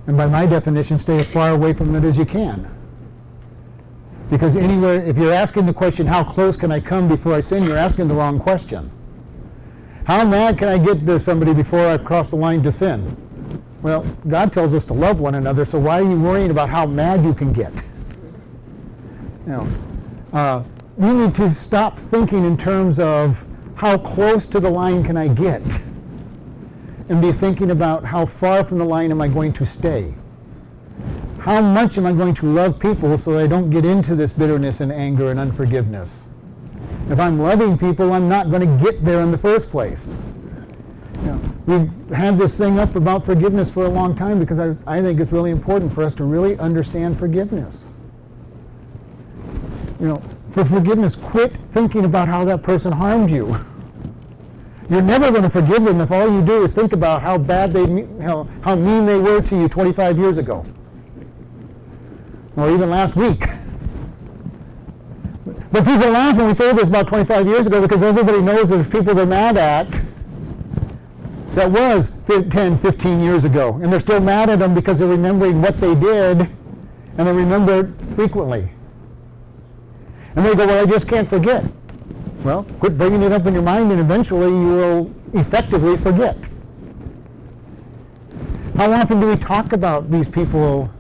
And 0.07 0.17
by 0.17 0.27
my 0.27 0.45
definition, 0.45 0.99
stay 0.99 1.19
as 1.19 1.29
far 1.29 1.51
away 1.51 1.73
from 1.73 1.95
it 1.95 2.05
as 2.05 2.17
you 2.17 2.27
can. 2.27 2.69
Because 4.29 4.55
anywhere, 4.57 5.03
if 5.03 5.17
you're 5.17 5.33
asking 5.33 5.67
the 5.67 5.73
question, 5.73 6.07
how 6.07 6.23
close 6.23 6.57
can 6.57 6.71
I 6.71 6.81
come 6.81 7.09
before 7.09 7.35
I 7.35 7.41
sin, 7.41 7.65
you're 7.65 7.77
asking 7.77 8.09
the 8.09 8.15
wrong 8.15 8.39
question. 8.39 8.91
How 10.05 10.25
mad 10.25 10.59
can 10.59 10.69
I 10.69 10.79
get 10.79 11.05
to 11.07 11.19
somebody 11.19 11.55
before 11.55 11.87
I 11.87 11.99
cross 11.99 12.31
the 12.31 12.37
line 12.37 12.63
to 12.65 12.73
sin? 12.73 13.17
Well, 13.83 14.05
God 14.29 14.53
tells 14.53 14.75
us 14.75 14.85
to 14.87 14.93
love 14.93 15.21
one 15.21 15.35
another, 15.35 15.65
so 15.65 15.79
why 15.79 16.01
are 16.01 16.03
you 16.03 16.21
worrying 16.21 16.51
about 16.51 16.69
how 16.69 16.87
mad 16.87 17.25
you 17.25 17.33
can 17.33 17.53
get? 17.53 17.73
Know, 19.47 19.67
uh, 20.33 20.63
we 20.97 21.13
need 21.13 21.35
to 21.37 21.53
stop 21.55 21.99
thinking 21.99 22.45
in 22.45 22.57
terms 22.57 23.01
of 23.01 23.45
how 23.75 23.97
close 23.97 24.47
to 24.49 24.61
the 24.61 24.69
line 24.69 25.03
can 25.03 25.17
I 25.17 25.29
get 25.29 25.63
and 27.09 27.21
be 27.21 27.33
thinking 27.33 27.71
about 27.71 28.05
how 28.05 28.27
far 28.27 28.63
from 28.63 28.79
the 28.79 28.85
line 28.85 29.11
am 29.11 29.21
I 29.21 29.29
going 29.29 29.53
to 29.55 29.67
stay. 29.67 30.15
How 31.39 31.63
much 31.63 31.97
am 31.97 32.05
I 32.05 32.13
going 32.13 32.35
to 32.35 32.47
love 32.47 32.79
people 32.79 33.17
so 33.17 33.33
that 33.33 33.45
I 33.45 33.47
don't 33.47 33.71
get 33.71 33.87
into 33.87 34.15
this 34.15 34.31
bitterness 34.31 34.81
and 34.81 34.93
anger 34.93 35.31
and 35.31 35.41
unforgiveness? 35.41 36.27
If 37.09 37.19
I'm 37.19 37.41
loving 37.41 37.79
people, 37.79 38.13
I'm 38.13 38.29
not 38.29 38.51
going 38.51 38.61
to 38.61 38.85
get 38.85 39.05
there 39.05 39.21
in 39.23 39.33
the 39.33 39.39
first 39.39 39.71
place. 39.71 40.15
We've 41.67 41.91
had 42.11 42.39
this 42.39 42.57
thing 42.57 42.79
up 42.79 42.97
about 42.97 43.25
forgiveness 43.25 43.71
for 43.71 43.85
a 43.85 43.89
long 43.89 44.17
time 44.17 44.39
because 44.39 44.59
I, 44.59 44.75
I 44.87 45.01
think 45.03 45.21
it's 45.21 45.33
really 45.33 45.51
important 45.51 45.93
for 45.93 46.03
us 46.03 46.15
to 46.15 46.25
really 46.25 46.59
understand 46.59 47.19
forgiveness. 47.19 47.87
You 50.01 50.09
know, 50.09 50.23
for 50.51 50.65
forgiveness, 50.65 51.15
quit 51.15 51.55
thinking 51.73 52.05
about 52.05 52.29
how 52.29 52.45
that 52.47 52.63
person 52.63 52.91
harmed 52.93 53.31
you. 53.31 53.57
You're 54.91 55.03
never 55.03 55.31
going 55.31 55.43
to 55.43 55.51
forgive 55.51 55.85
them 55.85 56.01
if 56.01 56.11
all 56.11 56.29
you 56.29 56.43
do 56.45 56.65
is 56.65 56.73
think 56.73 56.93
about 56.93 57.23
how 57.23 57.39
bad 57.39 57.73
they, 57.73 58.07
how, 58.21 58.49
how 58.63 58.75
mean 58.75 59.07
they 59.07 59.19
were 59.19 59.41
to 59.43 59.57
you 59.57 59.69
25 59.69 60.19
years 60.19 60.39
ago, 60.39 60.67
or 62.57 62.71
even 62.71 62.91
last 62.91 63.17
week. 63.17 63.45
But 65.73 65.85
people 65.85 66.11
laugh 66.11 66.37
when 66.37 66.49
we 66.49 66.55
say 66.55 66.73
this 66.73 66.89
about 66.89 67.07
25 67.07 67.47
years 67.47 67.69
ago 67.69 67.81
because 67.81 68.03
everybody 68.03 68.43
knows 68.43 68.71
there's 68.71 68.89
people 68.89 69.15
they're 69.15 69.25
mad 69.25 69.57
at 69.57 70.01
that 71.55 71.71
was 71.71 72.11
10, 72.27 72.79
15 72.79 73.21
years 73.21 73.45
ago. 73.45 73.79
And 73.83 73.93
they're 73.93 74.01
still 74.01 74.21
mad 74.21 74.51
at 74.51 74.59
them 74.61 74.75
because 74.75 74.99
they're 74.99 75.09
remembering 75.09 75.61
what 75.61 75.81
they 75.81 75.95
did 75.95 76.49
and 77.19 77.29
they 77.29 77.33
remember 77.33 77.81
it 77.81 78.15
frequently. 78.15 78.71
And 80.37 80.47
they 80.47 80.55
go, 80.55 80.67
Well, 80.67 80.83
I 80.83 80.87
just 80.87 81.09
can't 81.09 81.29
forget. 81.29 81.65
Well, 82.45 82.65
quit 82.79 82.97
bringing 82.97 83.23
it 83.23 83.33
up 83.33 83.47
in 83.47 83.55
your 83.55 83.63
mind 83.63 83.91
and 83.91 84.01
eventually 84.01 84.49
you 84.49 84.69
will 84.69 85.15
effectively 85.35 85.97
forget. 85.97 86.49
How 88.77 88.93
often 88.93 89.21
do 89.21 89.27
we 89.27 89.37
talk 89.37 89.73
about 89.73 90.11
these 90.11 90.29
people 90.29 90.91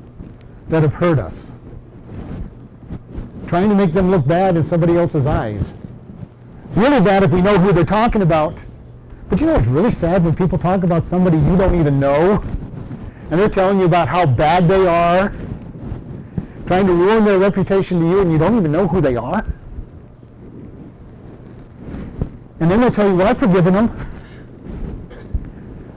that 0.68 0.82
have 0.82 0.92
hurt 0.92 1.18
us? 1.18 1.50
Trying 3.46 3.70
to 3.70 3.74
make 3.74 3.92
them 3.92 4.10
look 4.10 4.26
bad 4.26 4.56
in 4.56 4.64
somebody 4.64 4.96
else's 4.96 5.26
eyes. 5.26 5.74
Really 6.74 7.00
bad 7.00 7.22
if 7.22 7.32
we 7.32 7.40
know 7.40 7.58
who 7.58 7.72
they're 7.72 7.84
talking 7.84 8.22
about. 8.22 8.62
But 9.30 9.40
you 9.40 9.46
know 9.46 9.54
it's 9.54 9.68
really 9.68 9.92
sad 9.92 10.24
when 10.24 10.34
people 10.34 10.58
talk 10.58 10.82
about 10.82 11.04
somebody 11.04 11.38
you 11.38 11.56
don't 11.56 11.78
even 11.78 12.00
know 12.00 12.42
and 13.30 13.38
they're 13.38 13.48
telling 13.48 13.78
you 13.78 13.84
about 13.84 14.08
how 14.08 14.26
bad 14.26 14.66
they 14.66 14.88
are, 14.88 15.32
trying 16.66 16.86
to 16.88 16.92
ruin 16.92 17.24
their 17.24 17.38
reputation 17.38 18.00
to 18.00 18.06
you 18.08 18.20
and 18.20 18.32
you 18.32 18.38
don't 18.38 18.58
even 18.58 18.72
know 18.72 18.88
who 18.88 19.00
they 19.00 19.14
are? 19.14 19.46
And 22.58 22.68
then 22.68 22.80
they'll 22.80 22.90
tell 22.90 23.08
you, 23.08 23.14
well, 23.14 23.28
I've 23.28 23.38
forgiven 23.38 23.72
them. 23.72 24.06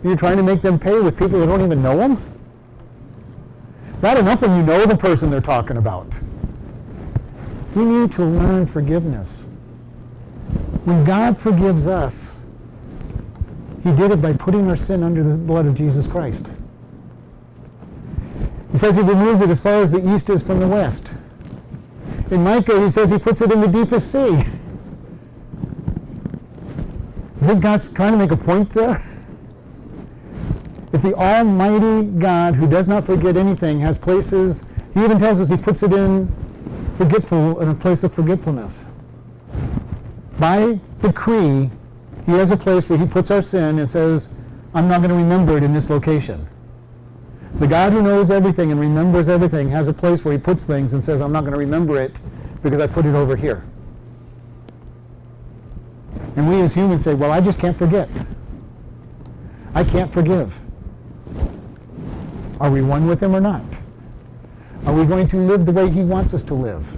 You're 0.03 0.15
trying 0.15 0.37
to 0.37 0.43
make 0.43 0.61
them 0.61 0.77
pay 0.77 0.99
with 0.99 1.17
people 1.17 1.39
that 1.39 1.47
don't 1.47 1.65
even 1.65 1.81
know 1.81 1.97
them? 1.97 2.21
Not 4.03 4.19
enough 4.19 4.41
when 4.41 4.55
you 4.57 4.63
know 4.63 4.85
the 4.85 4.95
person 4.95 5.31
they're 5.31 5.41
talking 5.41 5.77
about. 5.77 6.07
We 7.73 7.83
need 7.83 8.11
to 8.11 8.23
learn 8.23 8.67
forgiveness. 8.67 9.43
When 10.85 11.03
God 11.03 11.37
forgives 11.37 11.87
us, 11.87 12.37
he 13.83 13.91
did 13.91 14.11
it 14.11 14.21
by 14.21 14.33
putting 14.33 14.67
our 14.69 14.75
sin 14.75 15.03
under 15.03 15.23
the 15.23 15.35
blood 15.35 15.65
of 15.65 15.75
Jesus 15.75 16.07
Christ. 16.07 16.47
He 18.71 18.77
says 18.77 18.95
he 18.95 19.01
removes 19.01 19.41
it 19.41 19.49
as 19.49 19.61
far 19.61 19.81
as 19.81 19.91
the 19.91 20.13
east 20.13 20.29
is 20.29 20.41
from 20.41 20.59
the 20.59 20.67
west. 20.67 21.09
In 22.31 22.43
Micah, 22.43 22.81
he 22.81 22.89
says 22.89 23.09
he 23.09 23.19
puts 23.19 23.41
it 23.41 23.51
in 23.51 23.61
the 23.61 23.67
deepest 23.67 24.11
sea. 24.11 24.19
I 27.41 27.45
think 27.45 27.61
God's 27.61 27.91
trying 27.91 28.13
to 28.13 28.17
make 28.17 28.31
a 28.31 28.37
point 28.37 28.69
there. 28.71 29.03
If 30.93 31.01
the 31.01 31.13
Almighty 31.15 32.07
God, 32.19 32.55
who 32.55 32.67
does 32.67 32.87
not 32.87 33.05
forget 33.05 33.35
anything, 33.35 33.79
has 33.81 33.97
places, 33.97 34.63
he 34.93 35.03
even 35.03 35.19
tells 35.19 35.41
us 35.41 35.49
he 35.49 35.57
puts 35.57 35.83
it 35.83 35.91
in 35.91 36.31
forgetful 36.97 37.59
in 37.59 37.67
a 37.69 37.75
place 37.75 38.03
of 38.03 38.13
forgetfulness. 38.13 38.85
By 40.39 40.79
decree, 41.01 41.69
he 42.25 42.31
has 42.33 42.51
a 42.51 42.57
place 42.57 42.87
where 42.89 42.97
he 42.97 43.05
puts 43.05 43.31
our 43.31 43.41
sin 43.41 43.79
and 43.79 43.89
says, 43.89 44.29
I'm 44.73 44.87
not 44.87 44.99
going 44.99 45.09
to 45.09 45.15
remember 45.15 45.57
it 45.57 45.63
in 45.63 45.73
this 45.73 45.89
location. 45.89 46.47
The 47.55 47.67
God 47.67 47.93
who 47.93 48.01
knows 48.01 48.31
everything 48.31 48.71
and 48.71 48.79
remembers 48.79 49.29
everything 49.29 49.69
has 49.69 49.87
a 49.87 49.93
place 49.93 50.25
where 50.25 50.33
he 50.33 50.39
puts 50.39 50.63
things 50.63 50.93
and 50.93 51.03
says, 51.03 51.21
I'm 51.21 51.31
not 51.31 51.41
going 51.41 51.53
to 51.53 51.59
remember 51.59 52.01
it 52.01 52.19
because 52.63 52.79
I 52.79 52.87
put 52.87 53.05
it 53.05 53.13
over 53.13 53.35
here. 53.35 53.63
And 56.35 56.49
we 56.49 56.61
as 56.61 56.73
humans 56.73 57.03
say, 57.03 57.13
well, 57.13 57.31
I 57.31 57.41
just 57.41 57.59
can't 57.59 57.77
forget. 57.77 58.09
I 59.75 59.83
can't 59.83 60.11
forgive. 60.11 60.59
Are 62.59 62.71
we 62.71 62.81
one 62.81 63.05
with 63.05 63.21
him 63.21 63.35
or 63.35 63.41
not? 63.41 63.63
Are 64.85 64.93
we 64.93 65.05
going 65.05 65.27
to 65.29 65.37
live 65.37 65.65
the 65.65 65.71
way 65.71 65.89
he 65.89 66.03
wants 66.03 66.33
us 66.33 66.43
to 66.43 66.53
live? 66.53 66.97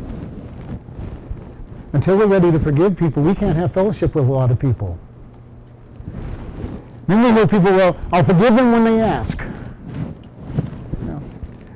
Until 1.93 2.17
we're 2.17 2.27
ready 2.27 2.51
to 2.51 2.59
forgive 2.59 2.95
people, 2.95 3.23
we 3.23 3.35
can't 3.35 3.55
have 3.55 3.73
fellowship 3.73 4.15
with 4.15 4.27
a 4.27 4.31
lot 4.31 4.51
of 4.51 4.59
people. 4.59 4.97
Then 7.07 7.23
we 7.23 7.31
hear 7.31 7.47
people, 7.47 7.71
well, 7.71 7.97
I'll 8.11 8.23
forgive 8.23 8.55
them 8.55 8.71
when 8.71 8.83
they 8.83 9.01
ask. 9.01 9.39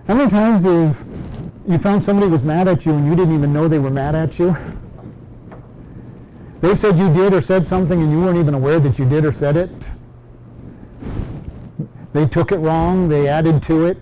How 0.07 0.15
many 0.15 0.29
times 0.29 0.63
have 0.63 1.05
you 1.67 1.77
found 1.77 2.03
somebody 2.03 2.31
was 2.31 2.41
mad 2.41 2.67
at 2.67 2.85
you 2.85 2.93
and 2.93 3.05
you 3.05 3.15
didn't 3.15 3.35
even 3.35 3.53
know 3.53 3.67
they 3.67 3.77
were 3.77 3.91
mad 3.91 4.15
at 4.15 4.39
you? 4.39 4.57
They 6.61 6.73
said 6.73 6.97
you 6.97 7.13
did 7.13 7.33
or 7.33 7.41
said 7.41 7.65
something 7.65 8.01
and 8.01 8.11
you 8.11 8.19
weren't 8.19 8.39
even 8.39 8.53
aware 8.53 8.79
that 8.79 8.97
you 8.97 9.07
did 9.07 9.23
or 9.23 9.31
said 9.31 9.55
it? 9.55 9.69
They 12.11 12.27
took 12.27 12.51
it 12.51 12.57
wrong, 12.57 13.07
they 13.07 13.27
added 13.27 13.61
to 13.63 13.85
it. 13.85 13.97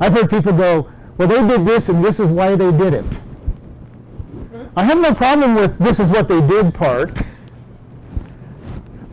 I've 0.00 0.12
heard 0.12 0.28
people 0.28 0.52
go, 0.52 0.90
well, 1.16 1.28
they 1.28 1.46
did 1.46 1.66
this 1.66 1.88
and 1.88 2.04
this 2.04 2.20
is 2.20 2.30
why 2.30 2.56
they 2.56 2.70
did 2.72 2.94
it. 2.94 3.04
I 4.76 4.84
have 4.84 4.98
no 4.98 5.14
problem 5.14 5.54
with 5.54 5.78
this 5.78 5.98
is 5.98 6.10
what 6.10 6.28
they 6.28 6.40
did 6.46 6.74
part. 6.74 7.22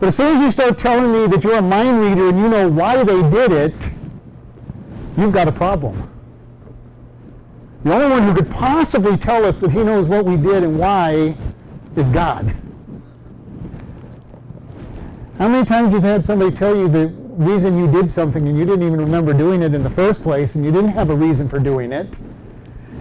But 0.00 0.08
as 0.08 0.16
soon 0.16 0.36
as 0.36 0.42
you 0.42 0.50
start 0.50 0.78
telling 0.78 1.12
me 1.12 1.26
that 1.26 1.42
you're 1.42 1.56
a 1.56 1.62
mind 1.62 2.00
reader 2.00 2.28
and 2.28 2.38
you 2.38 2.48
know 2.48 2.68
why 2.68 3.02
they 3.02 3.20
did 3.30 3.52
it, 3.52 3.90
you've 5.16 5.32
got 5.32 5.48
a 5.48 5.52
problem. 5.52 6.08
The 7.84 7.94
only 7.94 8.08
one 8.08 8.22
who 8.22 8.34
could 8.34 8.50
possibly 8.50 9.16
tell 9.16 9.44
us 9.44 9.58
that 9.58 9.72
he 9.72 9.82
knows 9.82 10.06
what 10.06 10.24
we 10.24 10.36
did 10.36 10.62
and 10.62 10.78
why 10.78 11.36
is 11.96 12.08
God. 12.08 12.54
How 15.38 15.48
many 15.48 15.64
times 15.64 15.92
you've 15.92 16.02
had 16.02 16.24
somebody 16.24 16.54
tell 16.54 16.76
you 16.76 16.88
the 16.88 17.08
reason 17.08 17.78
you 17.78 17.90
did 17.90 18.10
something 18.10 18.48
and 18.48 18.58
you 18.58 18.64
didn't 18.64 18.82
even 18.82 19.00
remember 19.00 19.32
doing 19.32 19.62
it 19.62 19.74
in 19.74 19.82
the 19.82 19.90
first 19.90 20.22
place 20.22 20.56
and 20.56 20.64
you 20.64 20.72
didn't 20.72 20.90
have 20.90 21.10
a 21.10 21.14
reason 21.14 21.48
for 21.48 21.60
doing 21.60 21.92
it, 21.92 22.18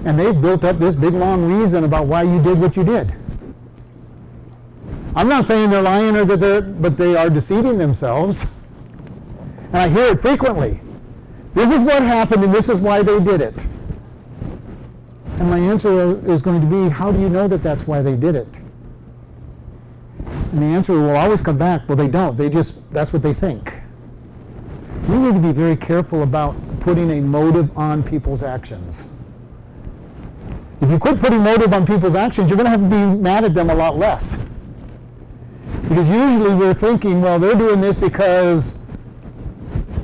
and 0.05 0.19
they've 0.19 0.39
built 0.39 0.63
up 0.63 0.77
this 0.77 0.93
big 0.95 1.13
long 1.13 1.51
reason 1.51 1.83
about 1.83 2.05
why 2.05 2.21
you 2.21 2.41
did 2.41 2.59
what 2.59 2.77
you 2.77 2.83
did. 2.83 3.13
I'm 5.17 5.27
not 5.27 5.45
saying 5.45 5.71
they're 5.71 5.81
lying 5.81 6.15
or 6.15 6.25
that 6.25 6.39
they're, 6.39 6.61
but 6.61 6.95
they 6.95 7.15
are 7.15 7.27
deceiving 7.27 7.79
themselves. 7.79 8.45
And 9.73 9.77
I 9.77 9.89
hear 9.89 10.05
it 10.13 10.21
frequently. 10.21 10.79
This 11.55 11.71
is 11.71 11.81
what 11.81 12.03
happened 12.03 12.43
and 12.43 12.53
this 12.53 12.69
is 12.69 12.77
why 12.77 13.01
they 13.01 13.19
did 13.19 13.41
it. 13.41 13.65
And 15.39 15.49
my 15.49 15.57
answer 15.57 16.23
is 16.29 16.43
going 16.43 16.61
to 16.61 16.67
be, 16.67 16.87
how 16.89 17.11
do 17.11 17.19
you 17.19 17.29
know 17.29 17.47
that 17.47 17.63
that's 17.63 17.87
why 17.87 18.03
they 18.03 18.15
did 18.15 18.35
it? 18.35 18.47
And 20.51 20.61
the 20.61 20.67
answer 20.67 20.93
will 20.93 21.15
always 21.15 21.41
come 21.41 21.57
back, 21.57 21.89
well, 21.89 21.95
they 21.95 22.07
don't. 22.07 22.37
They 22.37 22.47
just, 22.47 22.75
that's 22.91 23.11
what 23.11 23.23
they 23.23 23.33
think. 23.33 23.73
We 25.09 25.17
need 25.17 25.33
to 25.33 25.39
be 25.39 25.51
very 25.51 25.77
careful 25.77 26.21
about 26.21 26.55
putting 26.79 27.09
a 27.09 27.21
motive 27.21 27.75
on 27.75 28.03
people's 28.03 28.43
actions. 28.43 29.07
If 30.79 30.91
you 30.91 30.99
quit 30.99 31.19
putting 31.19 31.39
motive 31.39 31.73
on 31.73 31.87
people's 31.87 32.13
actions, 32.13 32.51
you're 32.51 32.57
going 32.57 32.65
to 32.65 32.69
have 32.69 32.81
to 32.81 32.87
be 32.87 33.19
mad 33.19 33.45
at 33.45 33.55
them 33.55 33.71
a 33.71 33.75
lot 33.75 33.97
less. 33.97 34.37
Because 35.87 36.09
usually 36.09 36.53
we're 36.53 36.73
thinking, 36.73 37.21
well, 37.21 37.39
they're 37.39 37.55
doing 37.55 37.79
this 37.79 37.95
because 37.95 38.77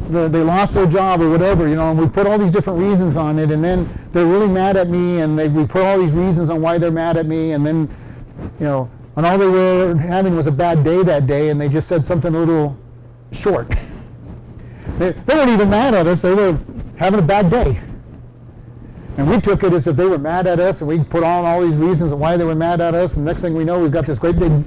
they 0.10 0.44
lost 0.44 0.76
their 0.76 0.86
job 0.86 1.22
or 1.22 1.30
whatever, 1.30 1.68
you 1.68 1.76
know, 1.76 1.92
and 1.92 2.00
we 2.00 2.08
put 2.08 2.28
all 2.28 2.38
these 2.38 2.52
different 2.52 2.80
reasons 2.80 3.18
on 3.18 3.40
it, 3.40 3.52
and 3.52 3.64
then 3.64 3.90
they're 4.12 4.26
really 4.26 4.48
mad 4.48 4.78
at 4.78 4.90
me, 4.90 5.22
and 5.22 5.38
they, 5.38 5.50
we 5.50 5.66
put 5.66 5.84
all 5.84 5.98
these 5.98 6.12
reasons 6.12 6.50
on 6.50 6.62
why 6.62 6.78
they're 6.78 6.92
mad 6.92 7.18
at 7.18 7.26
me, 7.26 7.52
and 7.52 7.66
then, 7.66 7.90
you 8.60 8.66
know, 8.66 8.90
and 9.16 9.26
all 9.26 9.38
they 9.38 9.48
were 9.48 9.96
having 9.96 10.36
was 10.36 10.48
a 10.48 10.52
bad 10.52 10.84
day 10.84 11.04
that 11.04 11.28
day, 11.28 11.50
and 11.50 11.60
they 11.60 11.68
just 11.68 11.88
said 11.88 12.06
something 12.06 12.34
a 12.34 12.40
little 12.40 12.78
short. 13.32 13.70
they, 14.98 15.12
they 15.12 15.36
weren't 15.36 15.50
even 15.50 15.70
mad 15.70 15.94
at 15.94 16.08
us, 16.08 16.22
they 16.22 16.34
were 16.34 16.58
having 16.98 17.20
a 17.20 17.24
bad 17.24 17.50
day. 17.50 17.80
And 19.18 19.30
we 19.30 19.40
took 19.40 19.64
it 19.64 19.74
as 19.74 19.86
if 19.86 19.96
they 19.96 20.06
were 20.06 20.18
mad 20.18 20.48
at 20.48 20.60
us, 20.60 20.82
and 20.82 20.88
we 20.88 21.04
put 21.04 21.24
on 21.24 21.46
all 21.46 21.62
these 21.62 21.76
reasons 21.76 22.12
of 22.12 22.20
why 22.20 22.38
they 22.38 22.46
were 22.46 22.56
mad 22.56 22.82
at 22.82 22.96
us, 22.96 23.16
and 23.16 23.26
next 23.26 23.42
thing 23.42 23.54
we 23.54 23.64
know, 23.64 23.80
we've 23.80 23.92
got 23.92 24.06
this 24.06 24.18
great 24.18 24.40
big 24.40 24.64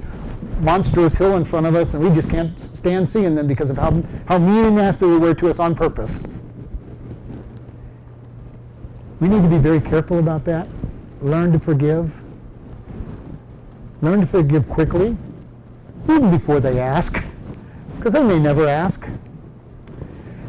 monstrous 0.61 1.15
hill 1.15 1.37
in 1.37 1.45
front 1.45 1.65
of 1.65 1.75
us, 1.75 1.93
and 1.93 2.03
we 2.03 2.09
just 2.11 2.29
can't 2.29 2.59
stand 2.75 3.07
seeing 3.07 3.35
them 3.35 3.47
because 3.47 3.69
of 3.69 3.77
how, 3.77 4.03
how 4.27 4.37
mean 4.37 4.65
and 4.65 4.75
nasty 4.75 5.07
they 5.07 5.17
were 5.17 5.33
to 5.33 5.49
us 5.49 5.59
on 5.59 5.75
purpose. 5.75 6.19
We 9.19 9.27
need 9.27 9.41
to 9.41 9.49
be 9.49 9.57
very 9.57 9.81
careful 9.81 10.19
about 10.19 10.45
that. 10.45 10.67
Learn 11.21 11.51
to 11.53 11.59
forgive. 11.59 12.21
Learn 14.01 14.21
to 14.21 14.27
forgive 14.27 14.69
quickly, 14.69 15.17
even 16.03 16.29
before 16.29 16.59
they 16.59 16.79
ask, 16.79 17.23
because 17.95 18.13
they 18.13 18.23
may 18.23 18.37
never 18.37 18.67
ask. 18.67 19.07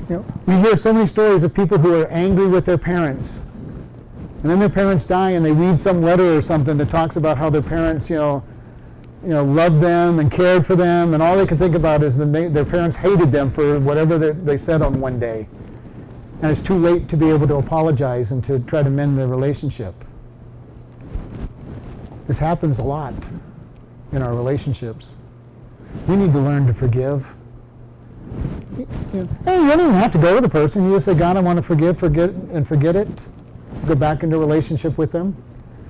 You 0.08 0.16
know, 0.16 0.24
we 0.46 0.56
hear 0.56 0.76
so 0.76 0.92
many 0.92 1.06
stories 1.06 1.42
of 1.42 1.54
people 1.54 1.78
who 1.78 1.94
are 1.94 2.06
angry 2.08 2.46
with 2.46 2.66
their 2.66 2.76
parents, 2.78 3.40
and 4.42 4.50
then 4.50 4.58
their 4.58 4.68
parents 4.68 5.06
die, 5.06 5.30
and 5.30 5.44
they 5.44 5.52
read 5.52 5.80
some 5.80 6.02
letter 6.02 6.36
or 6.36 6.42
something 6.42 6.76
that 6.76 6.90
talks 6.90 7.16
about 7.16 7.38
how 7.38 7.48
their 7.48 7.62
parents, 7.62 8.10
you 8.10 8.16
know, 8.16 8.42
you 9.22 9.30
know, 9.30 9.44
loved 9.44 9.80
them 9.80 10.20
and 10.20 10.30
cared 10.30 10.64
for 10.64 10.76
them, 10.76 11.14
and 11.14 11.22
all 11.22 11.36
they 11.36 11.46
could 11.46 11.58
think 11.58 11.74
about 11.74 12.02
is 12.02 12.16
that 12.18 12.32
their 12.32 12.64
parents 12.64 12.96
hated 12.96 13.32
them 13.32 13.50
for 13.50 13.80
whatever 13.80 14.16
they 14.18 14.56
said 14.56 14.80
on 14.80 15.00
one 15.00 15.18
day. 15.18 15.48
And 16.40 16.52
it's 16.52 16.60
too 16.60 16.78
late 16.78 17.08
to 17.08 17.16
be 17.16 17.28
able 17.28 17.48
to 17.48 17.56
apologize 17.56 18.30
and 18.30 18.44
to 18.44 18.60
try 18.60 18.82
to 18.82 18.90
mend 18.90 19.18
the 19.18 19.26
relationship. 19.26 19.94
This 22.28 22.38
happens 22.38 22.78
a 22.78 22.84
lot 22.84 23.14
in 24.12 24.22
our 24.22 24.34
relationships. 24.34 25.16
We 26.06 26.14
need 26.14 26.32
to 26.32 26.38
learn 26.38 26.66
to 26.66 26.74
forgive. 26.74 27.34
You 28.76 28.86
know, 29.14 29.28
hey, 29.44 29.60
you 29.60 29.68
don't 29.68 29.80
even 29.80 29.94
have 29.94 30.12
to 30.12 30.18
go 30.18 30.34
to 30.34 30.40
the 30.40 30.48
person. 30.48 30.84
You 30.84 30.94
just 30.94 31.06
say, 31.06 31.14
God, 31.14 31.36
I 31.36 31.40
want 31.40 31.56
to 31.56 31.62
forgive, 31.62 31.98
forget, 31.98 32.30
and 32.30 32.68
forget 32.68 32.94
it. 32.94 33.08
Go 33.86 33.94
back 33.94 34.22
into 34.22 34.36
a 34.36 34.38
relationship 34.38 34.96
with 34.96 35.10
them. 35.10 35.36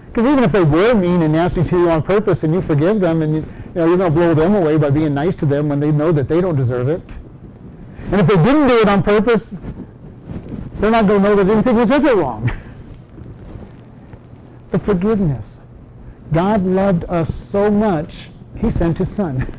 Because 0.09 0.27
even 0.27 0.43
if 0.43 0.53
they 0.53 0.65
were 0.65 0.95
mean 0.95 1.23
and 1.23 1.33
nasty 1.33 1.63
to 1.63 1.79
you 1.79 1.91
on 1.91 2.03
purpose 2.03 2.43
and 2.43 2.53
you 2.53 2.61
forgive 2.63 3.01
them 3.01 3.23
and 3.23 3.37
you, 3.37 3.41
you 3.41 3.75
know, 3.75 3.87
you're 3.87 3.97
going 3.97 4.13
to 4.13 4.19
blow 4.19 4.35
them 4.35 4.55
away 4.55 4.77
by 4.77 4.91
being 4.91 5.15
nice 5.15 5.37
to 5.37 5.47
them 5.47 5.69
when 5.69 5.81
they 5.81 5.93
know 5.93 6.13
that 6.13 6.29
they 6.29 6.41
don't 6.41 6.57
deserve 6.57 6.89
it. 6.89 7.03
And 8.11 8.21
if 8.21 8.27
they 8.27 8.37
didn't 8.37 8.69
do 8.69 8.79
it 8.79 8.89
on 8.89 9.03
purpose, 9.03 9.59
they're 10.77 10.91
not 10.91 11.07
going 11.07 11.23
to 11.23 11.29
know 11.29 11.37
that 11.37 11.49
anything 11.49 11.77
was 11.77 11.91
ever 11.91 12.17
wrong. 12.17 12.51
But 14.71 14.83
forgiveness. 14.83 15.61
God 16.31 16.65
loved 16.65 17.05
us 17.05 17.35
so 17.35 17.71
much, 17.71 18.29
he 18.57 18.71
sent 18.71 18.99
his 18.99 19.09
son 19.11 19.51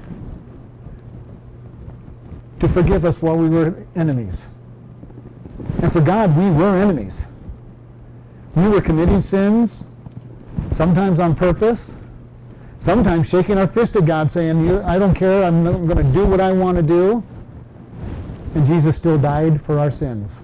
to 2.60 2.68
forgive 2.68 3.06
us 3.06 3.22
while 3.22 3.36
we 3.36 3.50
were 3.50 3.86
enemies. 3.96 4.46
And 5.82 5.92
for 5.92 6.02
God, 6.02 6.38
we 6.38 6.52
were 6.52 6.76
enemies. 6.76 7.26
We 8.56 8.68
were 8.68 8.82
committing 8.82 9.22
sins 9.22 9.84
sometimes 10.72 11.20
on 11.20 11.36
purpose, 11.36 11.94
sometimes 12.80 13.30
shaking 13.30 13.58
our 13.58 13.68
fist 13.68 13.96
at 13.96 14.06
God 14.06 14.32
saying, 14.32 14.70
I 14.84 14.98
don't 14.98 15.14
care, 15.14 15.44
I'm 15.44 15.64
going 15.64 15.98
to 15.98 16.14
do 16.14 16.26
what 16.26 16.40
I 16.40 16.52
want 16.52 16.78
to 16.78 16.84
do. 16.84 17.24
And 18.56 18.66
Jesus 18.66 18.96
still 18.96 19.18
died 19.18 19.62
for 19.62 19.78
our 19.78 19.92
sins 19.92 20.42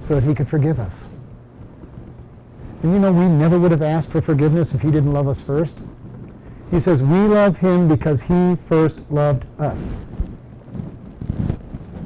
so 0.00 0.14
that 0.14 0.24
he 0.24 0.34
could 0.34 0.48
forgive 0.48 0.78
us. 0.78 1.08
And 2.82 2.92
you 2.92 2.98
know, 2.98 3.12
we 3.12 3.26
never 3.26 3.58
would 3.58 3.70
have 3.70 3.82
asked 3.82 4.10
for 4.10 4.20
forgiveness 4.20 4.74
if 4.74 4.82
he 4.82 4.90
didn't 4.90 5.12
love 5.12 5.26
us 5.26 5.42
first. 5.42 5.78
He 6.70 6.78
says, 6.78 7.02
we 7.02 7.18
love 7.18 7.56
him 7.58 7.88
because 7.88 8.22
he 8.22 8.56
first 8.66 8.98
loved 9.10 9.44
us. 9.58 9.96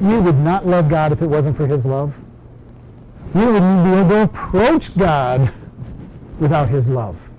We 0.00 0.18
would 0.18 0.38
not 0.38 0.66
love 0.66 0.88
God 0.88 1.12
if 1.12 1.20
it 1.20 1.26
wasn't 1.26 1.56
for 1.56 1.66
his 1.66 1.84
love. 1.84 2.18
We 3.34 3.44
wouldn't 3.44 3.84
be 3.84 3.90
able 3.92 4.08
to 4.08 4.22
approach 4.22 4.96
God 4.96 5.52
without 6.42 6.68
his 6.68 6.88
love. 6.88 7.30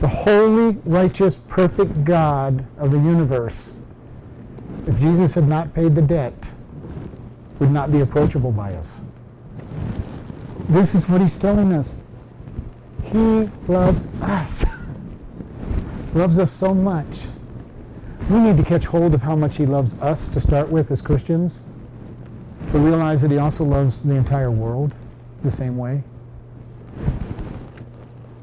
The 0.00 0.08
holy, 0.08 0.78
righteous, 0.86 1.36
perfect 1.36 2.04
God 2.04 2.64
of 2.78 2.90
the 2.90 2.96
universe, 2.96 3.70
if 4.86 4.98
Jesus 4.98 5.34
had 5.34 5.46
not 5.46 5.74
paid 5.74 5.94
the 5.94 6.00
debt, 6.00 6.32
would 7.58 7.70
not 7.70 7.92
be 7.92 8.00
approachable 8.00 8.50
by 8.50 8.72
us. 8.72 8.98
This 10.70 10.94
is 10.94 11.06
what 11.06 11.20
he's 11.20 11.36
telling 11.36 11.72
us. 11.74 11.96
He 13.04 13.50
loves 13.68 14.06
us. 14.22 14.64
loves 16.14 16.38
us 16.38 16.50
so 16.50 16.72
much. 16.72 17.20
We 18.30 18.38
need 18.38 18.56
to 18.56 18.64
catch 18.64 18.86
hold 18.86 19.12
of 19.12 19.20
how 19.20 19.36
much 19.36 19.56
he 19.56 19.66
loves 19.66 19.92
us 20.00 20.28
to 20.28 20.40
start 20.40 20.70
with 20.70 20.90
as 20.90 21.02
Christians, 21.02 21.60
but 22.72 22.78
realize 22.78 23.20
that 23.20 23.30
he 23.30 23.38
also 23.38 23.64
loves 23.64 24.00
the 24.00 24.14
entire 24.14 24.50
world 24.50 24.94
the 25.42 25.50
same 25.50 25.76
way. 25.76 26.02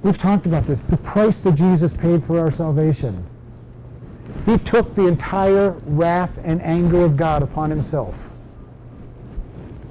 We've 0.06 0.20
talked 0.20 0.46
about 0.46 0.66
this, 0.66 0.84
the 0.84 0.98
price 0.98 1.40
that 1.40 1.56
Jesus 1.56 1.92
paid 1.92 2.24
for 2.24 2.40
our 2.40 2.52
salvation. 2.52 3.26
He 4.46 4.56
took 4.60 4.94
the 4.94 5.08
entire 5.08 5.72
wrath 5.88 6.38
and 6.44 6.62
anger 6.62 7.04
of 7.04 7.18
God 7.18 7.42
upon 7.42 7.72
himself 7.72 8.30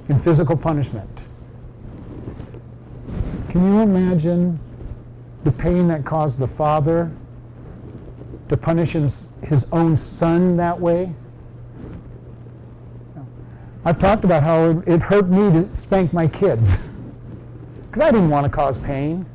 in 0.07 0.17
physical 0.17 0.55
punishment. 0.55 1.25
Can 3.49 3.69
you 3.69 3.81
imagine 3.81 4.57
the 5.43 5.51
pain 5.51 5.89
that 5.89 6.05
caused 6.05 6.39
the 6.39 6.47
Father 6.47 7.11
to 8.47 8.55
punish 8.55 8.91
his, 8.91 9.27
his 9.43 9.67
own 9.73 9.97
Son 9.97 10.55
that 10.55 10.79
way? 10.79 11.13
I've 13.83 13.99
talked 13.99 14.23
about 14.23 14.43
how 14.43 14.81
it 14.87 15.01
hurt 15.01 15.27
me 15.27 15.61
to 15.61 15.75
spank 15.75 16.13
my 16.13 16.25
kids 16.25 16.77
because 17.87 18.01
I 18.01 18.11
didn't 18.11 18.29
want 18.29 18.45
to 18.45 18.49
cause 18.49 18.77
pain. 18.77 19.25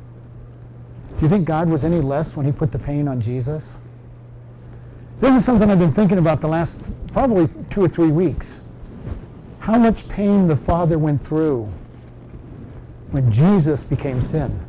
Do 1.21 1.25
you 1.25 1.29
think 1.29 1.45
God 1.45 1.69
was 1.69 1.83
any 1.83 2.01
less 2.01 2.35
when 2.35 2.47
he 2.47 2.51
put 2.51 2.71
the 2.71 2.79
pain 2.79 3.07
on 3.07 3.21
Jesus? 3.21 3.77
This 5.19 5.35
is 5.35 5.45
something 5.45 5.69
I've 5.69 5.77
been 5.77 5.93
thinking 5.93 6.17
about 6.17 6.41
the 6.41 6.47
last 6.47 6.91
probably 7.13 7.47
two 7.69 7.83
or 7.83 7.87
three 7.87 8.09
weeks. 8.09 8.59
How 9.59 9.77
much 9.77 10.09
pain 10.09 10.47
the 10.47 10.55
Father 10.55 10.97
went 10.97 11.23
through 11.23 11.71
when 13.11 13.31
Jesus 13.31 13.83
became 13.83 14.19
sin. 14.19 14.59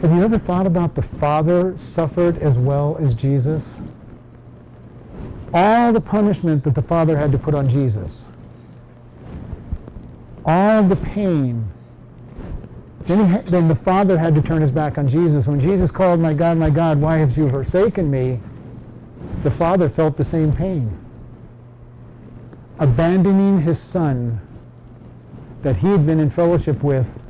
Have 0.00 0.10
you 0.12 0.24
ever 0.24 0.36
thought 0.36 0.66
about 0.66 0.96
the 0.96 1.02
Father 1.02 1.78
suffered 1.78 2.38
as 2.38 2.58
well 2.58 2.96
as 2.98 3.14
Jesus? 3.14 3.78
All 5.54 5.92
the 5.92 6.00
punishment 6.00 6.64
that 6.64 6.74
the 6.74 6.82
Father 6.82 7.16
had 7.16 7.30
to 7.30 7.38
put 7.38 7.54
on 7.54 7.68
Jesus, 7.68 8.28
all 10.44 10.82
the 10.82 10.96
pain. 10.96 11.70
Then, 13.10 13.44
then 13.46 13.68
the 13.68 13.74
Father 13.74 14.16
had 14.16 14.34
to 14.36 14.42
turn 14.42 14.60
his 14.60 14.70
back 14.70 14.96
on 14.96 15.08
Jesus. 15.08 15.46
When 15.46 15.58
Jesus 15.58 15.90
called, 15.90 16.20
My 16.20 16.32
God, 16.32 16.56
my 16.56 16.70
God, 16.70 17.00
why 17.00 17.16
have 17.18 17.36
you 17.36 17.48
forsaken 17.50 18.10
me? 18.10 18.40
The 19.42 19.50
Father 19.50 19.88
felt 19.88 20.16
the 20.16 20.24
same 20.24 20.52
pain. 20.52 20.96
Abandoning 22.78 23.60
his 23.62 23.80
Son 23.80 24.40
that 25.62 25.76
he 25.76 25.88
had 25.88 26.06
been 26.06 26.20
in 26.20 26.30
fellowship 26.30 26.82
with 26.82 27.22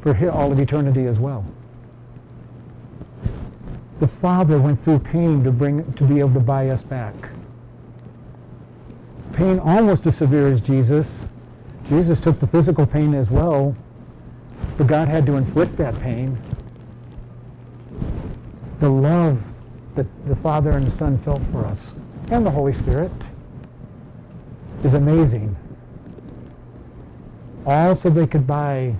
for 0.00 0.30
all 0.30 0.52
of 0.52 0.60
eternity 0.60 1.06
as 1.06 1.18
well 1.18 1.44
the 4.02 4.08
Father 4.08 4.58
went 4.58 4.80
through 4.80 4.98
pain 4.98 5.44
to 5.44 5.52
bring 5.52 5.92
to 5.92 6.02
be 6.02 6.18
able 6.18 6.34
to 6.34 6.40
buy 6.40 6.70
us 6.70 6.82
back. 6.82 7.14
Pain 9.32 9.60
almost 9.60 10.04
as 10.08 10.16
severe 10.16 10.48
as 10.48 10.60
Jesus. 10.60 11.28
Jesus 11.84 12.18
took 12.18 12.40
the 12.40 12.46
physical 12.48 12.84
pain 12.84 13.14
as 13.14 13.30
well, 13.30 13.76
but 14.82 14.88
God 14.88 15.06
had 15.06 15.24
to 15.26 15.36
inflict 15.36 15.76
that 15.76 15.96
pain. 16.00 16.36
The 18.80 18.88
love 18.88 19.40
that 19.94 20.08
the 20.26 20.34
Father 20.34 20.72
and 20.72 20.84
the 20.84 20.90
Son 20.90 21.16
felt 21.18 21.40
for 21.52 21.64
us, 21.64 21.94
and 22.32 22.44
the 22.44 22.50
Holy 22.50 22.72
Spirit, 22.72 23.12
is 24.82 24.94
amazing. 24.94 25.54
All 27.64 27.94
so 27.94 28.10
they 28.10 28.26
could 28.26 28.44
buy 28.44 28.96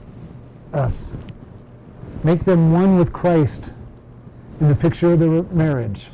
us, 0.72 1.14
make 2.22 2.44
them 2.44 2.72
one 2.72 2.96
with 2.96 3.12
Christ 3.12 3.72
in 4.60 4.68
the 4.68 4.76
picture 4.76 5.14
of 5.14 5.18
their 5.18 5.42
marriage. 5.42 6.10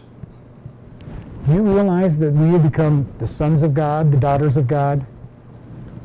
Do 1.46 1.52
You 1.52 1.60
realize 1.60 2.16
that 2.16 2.32
we 2.32 2.52
have 2.52 2.62
become 2.62 3.06
the 3.18 3.26
sons 3.26 3.60
of 3.60 3.74
God, 3.74 4.12
the 4.12 4.16
daughters 4.16 4.56
of 4.56 4.66
God, 4.66 5.04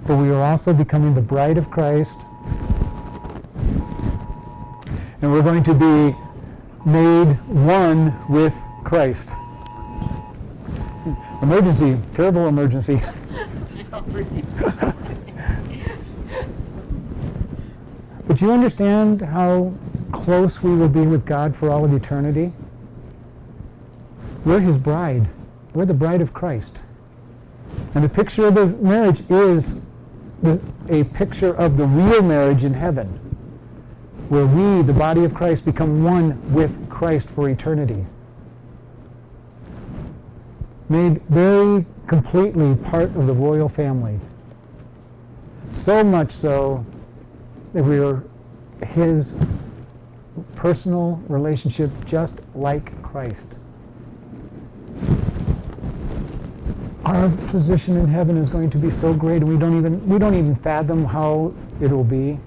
but 0.05 0.17
we 0.17 0.29
are 0.31 0.43
also 0.43 0.73
becoming 0.73 1.15
the 1.15 1.21
bride 1.21 1.57
of 1.57 1.71
Christ. 1.71 2.17
And 5.23 5.31
we're 5.31 5.41
going 5.41 5.63
to 5.63 5.73
be 5.73 6.15
made 6.85 7.35
one 7.47 8.13
with 8.27 8.53
Christ. 8.83 9.29
Emergency, 11.41 11.97
terrible 12.13 12.49
emergency. 12.49 13.01
but 18.27 18.41
you 18.41 18.51
understand 18.51 19.21
how 19.21 19.73
close 20.11 20.61
we 20.61 20.75
will 20.75 20.89
be 20.89 21.05
with 21.05 21.25
God 21.25 21.55
for 21.55 21.69
all 21.69 21.85
of 21.85 21.93
eternity? 21.93 22.51
We're 24.43 24.59
his 24.59 24.75
bride. 24.75 25.29
We're 25.73 25.85
the 25.85 25.93
bride 25.93 26.19
of 26.19 26.33
Christ. 26.33 26.79
And 27.95 28.03
the 28.03 28.09
picture 28.09 28.47
of 28.47 28.55
the 28.55 28.65
marriage 28.65 29.23
is 29.29 29.75
the, 30.41 30.59
a 30.89 31.05
picture 31.05 31.55
of 31.55 31.77
the 31.77 31.85
real 31.85 32.21
marriage 32.21 32.65
in 32.65 32.73
heaven, 32.73 33.21
where 34.33 34.47
we, 34.47 34.81
the 34.81 34.93
body 34.93 35.23
of 35.23 35.35
Christ, 35.35 35.63
become 35.63 36.03
one 36.03 36.41
with 36.51 36.89
Christ 36.89 37.29
for 37.29 37.49
eternity. 37.49 38.03
Made 40.89 41.21
very 41.29 41.85
completely 42.07 42.75
part 42.75 43.15
of 43.15 43.27
the 43.27 43.33
royal 43.33 43.69
family. 43.69 44.19
So 45.71 46.03
much 46.03 46.31
so 46.31 46.83
that 47.73 47.83
we 47.83 47.99
are 47.99 48.23
his 48.87 49.35
personal 50.55 51.21
relationship 51.27 51.91
just 52.05 52.39
like 52.55 53.03
Christ. 53.03 53.49
Our 57.05 57.29
position 57.49 57.97
in 57.97 58.07
heaven 58.07 58.37
is 58.37 58.49
going 58.49 58.71
to 58.71 58.79
be 58.79 58.89
so 58.89 59.13
great 59.13 59.43
we 59.43 59.57
don't 59.57 59.77
even 59.77 60.07
we 60.09 60.17
don't 60.17 60.33
even 60.33 60.55
fathom 60.55 61.05
how 61.05 61.53
it 61.79 61.91
will 61.91 62.03
be. 62.03 62.39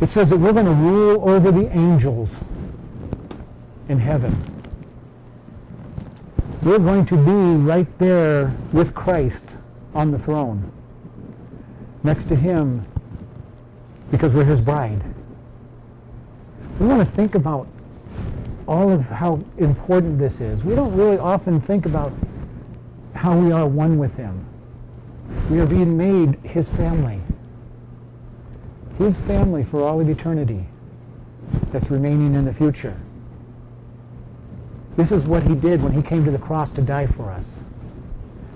It 0.00 0.06
says 0.06 0.30
that 0.30 0.38
we're 0.38 0.52
going 0.52 0.66
to 0.66 0.72
rule 0.72 1.28
over 1.28 1.52
the 1.52 1.68
angels 1.76 2.42
in 3.88 3.98
heaven. 3.98 4.36
We're 6.62 6.78
going 6.78 7.04
to 7.06 7.16
be 7.16 7.62
right 7.62 7.98
there 7.98 8.54
with 8.72 8.94
Christ 8.94 9.46
on 9.94 10.10
the 10.10 10.18
throne, 10.18 10.70
next 12.02 12.26
to 12.26 12.36
him, 12.36 12.86
because 14.10 14.32
we're 14.32 14.44
his 14.44 14.60
bride 14.60 15.02
we 16.80 16.86
want 16.86 17.06
to 17.06 17.14
think 17.14 17.34
about 17.34 17.68
all 18.66 18.90
of 18.90 19.04
how 19.06 19.44
important 19.58 20.18
this 20.18 20.40
is. 20.40 20.64
We 20.64 20.74
don't 20.74 20.96
really 20.96 21.18
often 21.18 21.60
think 21.60 21.84
about 21.84 22.12
how 23.14 23.36
we 23.36 23.52
are 23.52 23.66
one 23.66 23.98
with 23.98 24.16
Him. 24.16 24.46
We 25.50 25.60
are 25.60 25.66
being 25.66 25.96
made 25.96 26.36
His 26.42 26.70
family. 26.70 27.20
His 29.00 29.16
family 29.16 29.64
for 29.64 29.82
all 29.82 30.00
of 30.00 30.08
eternity 30.08 30.64
that's 31.72 31.90
remaining 31.90 32.34
in 32.34 32.44
the 32.44 32.54
future. 32.54 32.96
This 34.96 35.10
is 35.10 35.24
what 35.24 35.42
He 35.42 35.54
did 35.54 35.82
when 35.82 35.92
He 35.92 36.02
came 36.02 36.24
to 36.24 36.30
the 36.30 36.38
cross 36.38 36.70
to 36.72 36.82
die 36.82 37.06
for 37.06 37.30
us, 37.30 37.62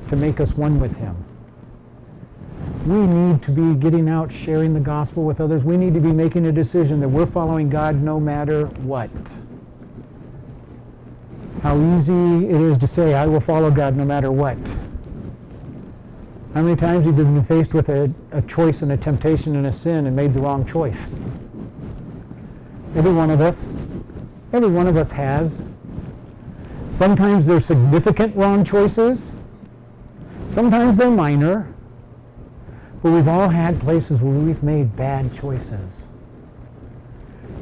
to 0.09 0.16
make 0.16 0.40
us 0.40 0.57
one 0.57 0.78
with 0.78 0.96
Him 0.96 1.24
we 2.87 3.07
need 3.07 3.42
to 3.42 3.50
be 3.50 3.74
getting 3.74 4.11
out, 4.11 4.30
sharing 4.30 4.74
the 4.74 4.80
gospel 4.80 5.24
with 5.24 5.40
others. 5.40 5.64
We 5.64 5.76
need 5.76 5.94
to 5.94 6.00
be 6.00 6.12
making 6.12 6.46
a 6.46 6.52
decision 6.52 7.00
that 7.00 7.09
we're 7.09 7.26
following 7.26 7.70
God 7.70 8.02
no 8.02 8.20
matter 8.20 8.66
what. 8.83 9.11
How 11.62 11.78
easy 11.96 12.46
it 12.46 12.61
is 12.61 12.76
to 12.78 12.87
say, 12.87 13.14
I 13.14 13.26
will 13.26 13.40
follow 13.40 13.70
God 13.70 13.96
no 13.96 14.04
matter 14.04 14.30
what. 14.30 14.59
How 16.54 16.62
many 16.62 16.76
times 16.76 17.04
have 17.04 17.18
you 17.18 17.24
been 17.24 17.42
faced 17.42 17.74
with 17.74 17.88
a, 17.88 18.08
a 18.30 18.40
choice 18.42 18.82
and 18.82 18.92
a 18.92 18.96
temptation 18.96 19.56
and 19.56 19.66
a 19.66 19.72
sin 19.72 20.06
and 20.06 20.14
made 20.14 20.32
the 20.32 20.40
wrong 20.40 20.64
choice? 20.64 21.08
Every 22.94 23.12
one 23.12 23.30
of 23.30 23.40
us. 23.40 23.66
Every 24.52 24.68
one 24.68 24.86
of 24.86 24.96
us 24.96 25.10
has. 25.10 25.64
Sometimes 26.90 27.46
they're 27.46 27.58
significant 27.58 28.36
wrong 28.36 28.64
choices. 28.64 29.32
Sometimes 30.48 30.96
they're 30.96 31.10
minor. 31.10 31.74
But 33.02 33.10
we've 33.10 33.26
all 33.26 33.48
had 33.48 33.80
places 33.80 34.20
where 34.20 34.32
we've 34.32 34.62
made 34.62 34.94
bad 34.94 35.34
choices 35.34 36.06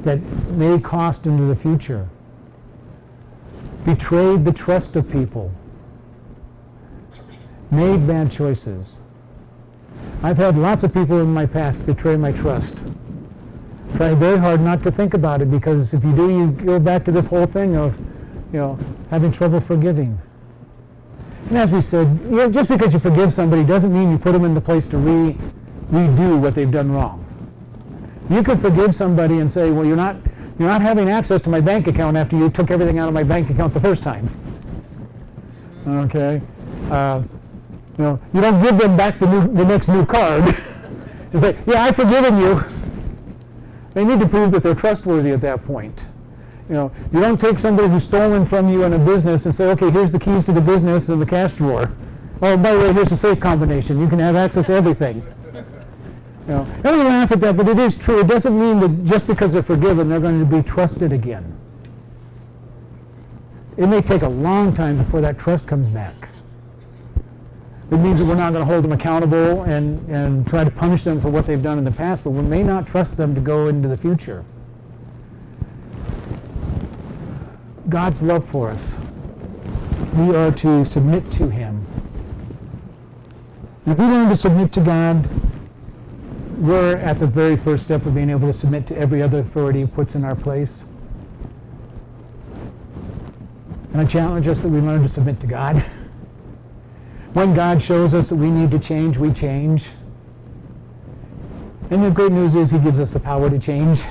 that 0.02 0.20
may 0.50 0.78
cost 0.78 1.24
into 1.24 1.44
the 1.44 1.57
future. 1.57 2.11
Betrayed 3.87 4.44
the 4.44 4.52
trust 4.52 4.96
of 4.96 5.11
people. 5.11 5.50
Made 7.72 8.06
bad 8.06 8.30
choices. 8.30 9.00
I've 10.22 10.37
had 10.37 10.58
lots 10.58 10.85
of 10.85 10.92
people 10.92 11.22
in 11.22 11.32
my 11.32 11.46
past 11.46 11.85
betray 11.87 12.16
my 12.16 12.30
trust. 12.30 12.76
Try 13.96 14.14
very 14.14 14.37
hard 14.37 14.61
not 14.61 14.82
to 14.82 14.90
think 14.92 15.14
about 15.14 15.40
it 15.40 15.50
because 15.50 15.94
if 15.94 16.04
you 16.04 16.14
do, 16.14 16.30
you 16.30 16.46
go 16.48 16.78
back 16.78 17.02
to 17.06 17.11
this 17.11 17.24
whole 17.24 17.46
thing 17.46 17.74
of, 17.76 17.98
you 18.52 18.58
know, 18.58 18.78
having 19.08 19.32
trouble 19.32 19.58
forgiving. 19.58 20.20
And 21.48 21.56
as 21.56 21.70
we 21.70 21.80
said, 21.80 22.08
you 22.24 22.37
know, 22.37 22.50
just 22.50 22.68
because 22.68 22.92
you 22.92 23.00
forgive 23.00 23.32
somebody 23.32 23.64
doesn't 23.64 23.92
mean 23.92 24.11
you 24.11 24.18
put 24.18 24.32
them 24.32 24.44
in 24.44 24.52
the 24.52 24.61
place 24.61 24.87
to 24.88 24.98
re- 24.98 25.35
redo 25.90 26.38
what 26.38 26.54
they've 26.54 26.70
done 26.70 26.92
wrong. 26.92 27.24
You 28.28 28.42
could 28.42 28.61
forgive 28.61 28.94
somebody 28.94 29.38
and 29.38 29.50
say, 29.50 29.70
well, 29.70 29.87
you're 29.87 29.96
not, 29.96 30.16
you're 30.58 30.68
not 30.68 30.82
having 30.82 31.08
access 31.08 31.40
to 31.40 31.48
my 31.48 31.62
bank 31.62 31.87
account 31.87 32.18
after 32.18 32.37
you 32.37 32.50
took 32.50 32.70
everything 32.70 32.98
out 32.98 33.08
of 33.08 33.14
my 33.14 33.22
bank 33.22 33.48
account 33.48 33.72
the 33.72 33.80
first 33.80 34.02
time. 34.02 34.28
Okay? 35.87 36.42
Uh, 36.90 37.22
you 38.03 38.09
know, 38.09 38.21
you 38.35 38.41
don't 38.41 38.61
give 38.61 38.79
them 38.79 38.97
back 38.97 39.21
the, 39.21 39.29
new, 39.29 39.55
the 39.55 39.65
next 39.65 39.87
new 39.87 40.05
card. 40.05 40.45
you 41.33 41.38
say, 41.38 41.57
yeah, 41.67 41.85
I've 41.85 41.95
forgiven 41.95 42.37
you. 42.37 42.65
They 43.95 44.05
need 44.05 44.19
to 44.19 44.29
prove 44.29 44.51
that 44.51 44.65
they're 44.65 44.75
trustworthy 44.75 45.31
at 45.31 45.41
that 45.43 45.65
point. 45.65 46.05
You 46.69 46.75
know, 46.75 46.93
you 47.12 47.21
don't 47.21 47.41
take 47.41 47.61
somebody 47.61 47.88
who's 47.88 48.03
stolen 48.03 48.45
from 48.45 48.69
you 48.69 48.83
in 48.83 48.93
a 48.93 48.99
business 48.99 49.47
and 49.47 49.55
say, 49.55 49.67
okay, 49.71 49.88
here's 49.91 50.11
the 50.11 50.19
keys 50.19 50.45
to 50.47 50.53
the 50.53 50.61
business 50.61 51.11
and 51.11 51.23
the 51.23 51.27
cash 51.27 51.53
drawer. 51.53 51.93
Oh, 52.41 52.57
by 52.57 52.73
the 52.73 52.81
way, 52.81 52.93
here's 52.93 53.11
the 53.11 53.17
safe 53.17 53.38
combination. 53.38 54.01
You 54.01 54.09
can 54.09 54.19
have 54.19 54.35
access 54.35 54.67
to 54.67 54.73
everything. 54.73 55.23
You 55.55 56.49
know, 56.49 56.67
and 56.83 56.97
we 56.97 57.05
laugh 57.05 57.31
at 57.31 57.41
that, 57.41 57.57
but 57.57 57.69
it 57.69 57.79
is 57.79 57.95
true. 57.95 58.19
It 58.19 58.27
doesn't 58.27 58.59
mean 58.59 58.81
that 58.81 59.05
just 59.05 59.29
because 59.29 59.53
they're 59.53 59.62
forgiven, 59.62 60.09
they're 60.09 60.19
going 60.19 60.41
to 60.41 60.57
be 60.57 60.61
trusted 60.61 61.12
again. 61.12 61.57
It 63.77 63.87
may 63.87 64.03
take 64.03 64.23
a 64.23 64.29
long 64.29 64.75
time 64.75 64.97
before 64.97 65.21
that 65.21 65.38
trust 65.38 65.69
comes 65.69 65.87
back. 65.88 66.31
It 67.92 67.98
means 67.98 68.20
that 68.20 68.24
we're 68.24 68.37
not 68.37 68.55
going 68.55 68.66
to 68.66 68.72
hold 68.72 68.85
them 68.85 68.92
accountable 68.92 69.64
and, 69.64 70.09
and 70.09 70.48
try 70.48 70.64
to 70.64 70.70
punish 70.70 71.05
them 71.05 71.20
for 71.20 71.28
what 71.28 71.46
they've 71.46 71.62
done 71.62 71.76
in 71.76 71.85
the 71.85 71.90
past, 71.90 72.24
but 72.24 72.31
we 72.31 72.40
may 72.40 72.62
not 72.62 72.87
trust 72.87 73.18
them 73.18 73.35
to 73.35 73.40
go 73.42 73.68
into 73.68 73.87
the 73.87 73.98
future. 73.98 74.46
God's 77.90 78.22
love 78.22 78.46
for 78.46 78.70
us. 78.70 78.96
We 80.14 80.35
are 80.35 80.50
to 80.52 80.87
submit 80.87 81.31
to 81.33 81.50
Him. 81.50 81.87
If 83.85 83.98
we 83.98 84.07
learn 84.07 84.31
to 84.31 84.37
submit 84.37 84.72
to 84.72 84.81
God, 84.81 85.28
we're 86.62 86.96
at 86.96 87.18
the 87.18 87.26
very 87.26 87.59
first 87.59 87.83
step 87.83 88.07
of 88.07 88.14
being 88.14 88.31
able 88.31 88.46
to 88.48 88.55
submit 88.55 88.87
to 88.87 88.96
every 88.96 89.20
other 89.20 89.40
authority 89.40 89.81
He 89.81 89.87
puts 89.87 90.14
in 90.14 90.24
our 90.24 90.35
place. 90.35 90.87
And 93.92 94.00
I 94.00 94.07
challenge 94.07 94.46
us 94.46 94.61
that 94.61 94.68
we 94.68 94.81
learn 94.81 95.02
to 95.02 95.11
submit 95.11 95.40
to 95.40 95.46
God. 95.46 95.85
When 97.33 97.55
God 97.55 97.81
shows 97.81 98.12
us 98.14 98.29
that 98.29 98.37
we 98.37 98.51
need 98.51 98.71
to 98.73 98.79
change, 98.79 99.16
we 99.16 99.33
change. 99.33 99.88
And 101.90 102.05
the 102.05 102.11
great 102.11 102.33
news 102.33 102.55
is 102.55 102.71
He 102.71 102.79
gives 102.79 103.01
us 103.01 103.11
the 103.11 103.21
power 103.21 103.49
to 103.49 103.59
change. 103.59 104.03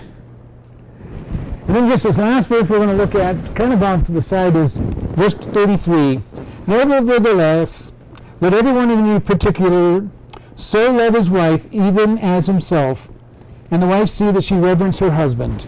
And 1.68 1.76
then 1.76 1.90
just 1.90 2.04
this 2.04 2.18
last 2.18 2.48
verse 2.48 2.68
we're 2.68 2.78
going 2.78 2.90
to 2.90 2.96
look 2.96 3.16
at, 3.16 3.56
kind 3.56 3.74
of 3.74 3.84
off 3.84 4.06
to 4.08 4.12
the 4.12 4.22
side, 4.22 4.56
is 4.56 4.78
verse 4.78 5.34
33. 5.34 6.22
Nevertheless, 6.68 7.94
let 8.40 8.54
everyone 8.54 8.90
in 8.90 9.06
you 9.06 9.20
particular 9.20 10.08
so 10.56 10.92
love 10.92 11.14
his 11.14 11.30
wife 11.30 11.66
even 11.72 12.18
as 12.18 12.48
himself, 12.48 13.10
and 13.70 13.82
the 13.82 13.88
wife 13.88 14.10
see 14.10 14.32
that 14.32 14.44
she 14.44 14.56
reverence 14.56 15.00
her 15.00 15.12
husband. 15.12 15.68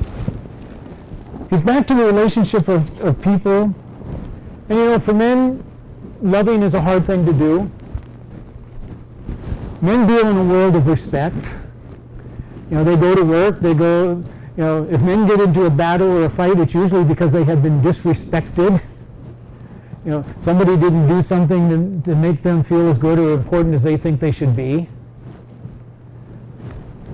He's 1.49 1.61
back 1.61 1.85
to 1.87 1.93
the 1.93 2.05
relationship 2.05 2.67
of, 2.67 2.99
of 2.99 3.21
people. 3.21 3.75
And 4.69 4.79
you 4.79 4.85
know, 4.85 4.99
for 4.99 5.13
men, 5.13 5.63
loving 6.23 6.63
is 6.63 6.73
a 6.73 6.81
hard 6.81 7.05
thing 7.05 7.25
to 7.25 7.33
do. 7.33 7.69
Men 9.81 10.07
deal 10.07 10.27
in 10.27 10.37
a 10.37 10.43
world 10.43 10.75
of 10.75 10.87
respect. 10.87 11.45
You 12.71 12.77
know, 12.77 12.83
they 12.83 12.95
go 12.95 13.13
to 13.13 13.23
work, 13.23 13.59
they 13.59 13.73
go, 13.73 14.23
you 14.55 14.63
know, 14.63 14.87
if 14.89 15.01
men 15.01 15.27
get 15.27 15.41
into 15.41 15.65
a 15.65 15.69
battle 15.69 16.09
or 16.09 16.25
a 16.25 16.29
fight, 16.29 16.57
it's 16.57 16.73
usually 16.73 17.03
because 17.03 17.31
they 17.31 17.43
have 17.43 17.61
been 17.61 17.81
disrespected. 17.81 18.81
You 20.05 20.11
know, 20.11 20.25
somebody 20.39 20.75
didn't 20.77 21.07
do 21.07 21.21
something 21.21 21.69
to, 21.69 22.09
to 22.09 22.15
make 22.15 22.41
them 22.41 22.63
feel 22.63 22.89
as 22.89 22.97
good 22.97 23.19
or 23.19 23.33
important 23.33 23.75
as 23.75 23.83
they 23.83 23.97
think 23.97 24.19
they 24.19 24.31
should 24.31 24.55
be. 24.55 24.87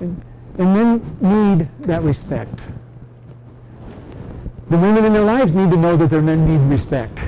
And, 0.00 0.24
and 0.58 0.74
men 0.74 1.16
need 1.20 1.68
that 1.82 2.02
respect. 2.02 2.60
The 4.70 4.78
women 4.78 5.04
in 5.04 5.12
their 5.12 5.24
lives 5.24 5.52
need 5.52 5.70
to 5.72 5.76
know 5.76 5.96
that 5.96 6.10
their 6.10 6.22
men 6.22 6.46
need 6.46 6.72
respect. 6.72 7.20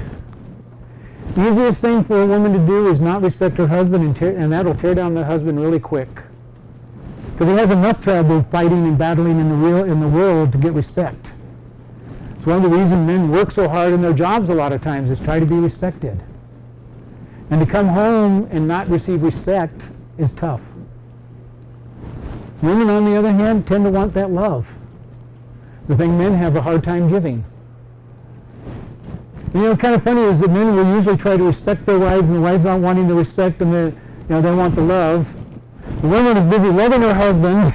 The 1.34 1.48
easiest 1.48 1.80
thing 1.80 2.04
for 2.04 2.20
a 2.20 2.26
woman 2.26 2.52
to 2.52 2.58
do 2.58 2.88
is 2.88 3.00
not 3.00 3.22
respect 3.22 3.56
her 3.56 3.66
husband, 3.66 4.04
and, 4.04 4.14
tear, 4.14 4.36
and 4.36 4.52
that'll 4.52 4.74
tear 4.74 4.94
down 4.94 5.14
the 5.14 5.24
husband 5.24 5.58
really 5.58 5.80
quick. 5.80 6.08
Because 7.32 7.48
he 7.48 7.54
has 7.54 7.70
enough 7.70 8.02
trouble 8.02 8.42
fighting 8.42 8.86
and 8.86 8.98
battling 8.98 9.40
in 9.40 9.48
the, 9.48 9.54
real, 9.54 9.84
in 9.84 10.00
the 10.00 10.08
world 10.08 10.52
to 10.52 10.58
get 10.58 10.74
respect. 10.74 11.32
It's 12.36 12.44
one 12.44 12.62
of 12.62 12.70
the 12.70 12.76
reasons 12.76 13.06
men 13.06 13.30
work 13.30 13.50
so 13.50 13.66
hard 13.66 13.94
in 13.94 14.02
their 14.02 14.12
jobs 14.12 14.50
a 14.50 14.54
lot 14.54 14.72
of 14.72 14.82
times 14.82 15.10
is 15.10 15.20
try 15.20 15.40
to 15.40 15.46
be 15.46 15.54
respected. 15.54 16.22
And 17.50 17.60
to 17.60 17.66
come 17.66 17.88
home 17.88 18.46
and 18.50 18.68
not 18.68 18.88
receive 18.88 19.22
respect 19.22 19.90
is 20.18 20.32
tough. 20.32 20.74
Women, 22.60 22.90
on 22.90 23.06
the 23.06 23.16
other 23.16 23.32
hand, 23.32 23.66
tend 23.66 23.84
to 23.84 23.90
want 23.90 24.12
that 24.14 24.30
love. 24.30 24.76
The 25.88 25.96
thing 25.96 26.18
men 26.18 26.34
have 26.34 26.56
a 26.56 26.62
hard 26.62 26.84
time 26.84 27.08
giving. 27.08 27.44
And, 29.52 29.62
you 29.62 29.68
know, 29.68 29.76
kind 29.76 29.94
of 29.94 30.02
funny 30.02 30.22
is 30.22 30.40
that 30.40 30.48
men 30.48 30.74
will 30.74 30.96
usually 30.96 31.16
try 31.16 31.36
to 31.36 31.44
respect 31.44 31.84
their 31.84 31.98
wives, 31.98 32.28
and 32.28 32.38
the 32.38 32.40
wives 32.40 32.64
aren't 32.64 32.82
wanting 32.82 33.06
the 33.06 33.14
respect, 33.14 33.60
and 33.60 33.72
they, 33.72 33.84
you 33.86 34.28
know, 34.28 34.40
they 34.40 34.54
want 34.54 34.74
the 34.74 34.80
love. 34.80 35.34
The 36.00 36.08
woman 36.08 36.36
is 36.38 36.44
busy 36.44 36.68
loving 36.68 37.02
her 37.02 37.12
husband, 37.12 37.74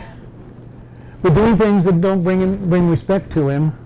but 1.22 1.36
doing 1.36 1.56
things 1.56 1.84
that 1.84 2.02
don't 2.02 2.24
bring, 2.24 2.42
him, 2.42 2.70
bring 2.70 2.90
respect 2.90 3.32
to 3.34 3.50
him. 3.50 3.78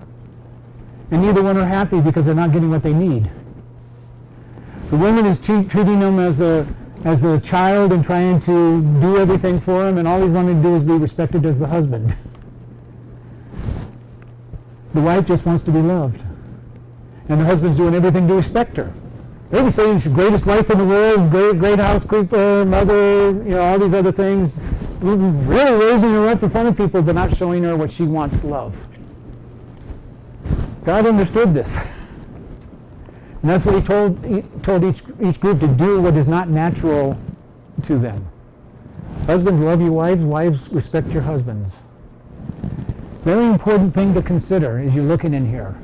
And 1.12 1.22
neither 1.22 1.44
one 1.44 1.58
are 1.58 1.66
happy 1.66 2.00
because 2.00 2.26
they're 2.26 2.34
not 2.34 2.54
getting 2.54 2.70
what 2.70 2.84
they 2.84 2.94
need. 2.94 3.30
The 4.90 4.98
woman 4.98 5.26
is 5.26 5.38
treat, 5.38 5.70
treating 5.70 6.00
him 6.00 6.18
as 6.18 6.40
a, 6.40 6.66
as 7.04 7.26
a 7.26 7.42
child 7.42 7.92
and 7.92 8.02
trying 8.02 8.40
to 8.42 8.82
do 9.02 9.18
everything 9.18 9.60
for 9.60 9.86
him, 9.86 9.98
and 9.98 10.08
all 10.08 10.22
he's 10.22 10.32
wanting 10.32 10.62
to 10.62 10.70
do 10.70 10.76
is 10.76 10.84
be 10.86 10.94
respected 10.94 11.46
as 11.46 11.60
the 11.60 11.68
husband. 11.68 12.16
The 14.94 15.00
wife 15.00 15.26
just 15.26 15.46
wants 15.46 15.64
to 15.64 15.72
be 15.72 15.82
loved. 15.82 16.22
And 17.32 17.40
the 17.40 17.46
husband's 17.46 17.78
doing 17.78 17.96
everything 17.96 18.28
to 18.28 18.34
respect 18.34 18.76
her. 18.76 18.92
They 19.52 19.62
would 19.62 19.72
say 19.72 19.90
she's 19.94 20.04
the 20.04 20.10
greatest 20.10 20.46
wife 20.46 20.70
in 20.70 20.78
the 20.78 20.84
world, 20.84 21.32
great, 21.32 21.60
great 21.60 21.80
housekeeper, 21.80 22.66
mother, 22.66 23.32
you 23.32 23.52
know, 23.52 23.62
all 23.62 23.80
these 23.80 23.94
other 23.94 24.12
things. 24.12 24.60
Really 25.00 25.86
raising 25.86 26.10
her 26.12 26.28
up 26.28 26.44
in 26.44 26.50
front 26.50 26.68
of 26.68 26.76
people, 26.76 27.02
but 27.02 27.16
not 27.16 27.34
showing 27.34 27.64
her 27.64 27.78
what 27.78 27.90
she 27.90 28.04
wants 28.04 28.44
love. 28.44 28.86
God 30.84 31.08
understood 31.08 31.54
this. 31.54 31.78
And 31.78 33.50
that's 33.50 33.66
what 33.66 33.76
he 33.76 33.82
told, 33.82 34.26
he 34.26 34.42
told 34.62 34.84
each, 34.84 35.02
each 35.22 35.40
group 35.40 35.62
to 35.62 35.68
do 35.68 36.02
what 36.02 36.18
is 36.18 36.28
not 36.28 36.50
natural 36.50 37.18
to 37.84 37.98
them. 37.98 38.28
Husbands, 39.26 39.62
love 39.62 39.82
your 39.82 39.94
wives. 39.94 40.26
Wives, 40.26 40.68
respect 40.68 41.08
your 41.12 41.22
husbands. 41.22 41.80
Very 43.22 43.46
important 43.46 43.94
thing 43.94 44.14
to 44.16 44.22
consider 44.22 44.80
as 44.80 44.94
you're 44.94 45.06
looking 45.06 45.34
in 45.34 45.50
here. 45.50 45.78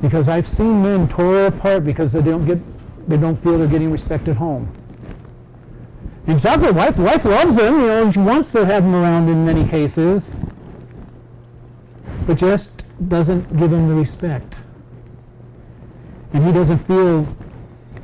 Because 0.00 0.28
I've 0.28 0.46
seen 0.46 0.82
men 0.82 1.08
tore 1.08 1.46
apart 1.46 1.84
because 1.84 2.12
they 2.12 2.22
don't 2.22 2.46
get 2.46 2.58
they 3.08 3.16
don't 3.16 3.36
feel 3.36 3.58
they're 3.58 3.66
getting 3.66 3.90
respect 3.90 4.28
at 4.28 4.36
home. 4.36 4.70
And 6.26 6.40
to 6.42 6.72
wife, 6.72 6.98
wife 6.98 7.24
loves 7.24 7.56
them, 7.56 7.80
you 7.80 7.86
know, 7.86 8.12
she 8.12 8.18
wants 8.18 8.52
to 8.52 8.66
have 8.66 8.82
them 8.82 8.94
around 8.94 9.30
in 9.30 9.46
many 9.46 9.66
cases, 9.66 10.36
but 12.26 12.36
just 12.36 12.84
doesn't 13.08 13.56
give 13.56 13.72
him 13.72 13.88
the 13.88 13.94
respect. 13.94 14.56
And 16.34 16.44
he 16.44 16.52
doesn't 16.52 16.78
feel 16.78 17.26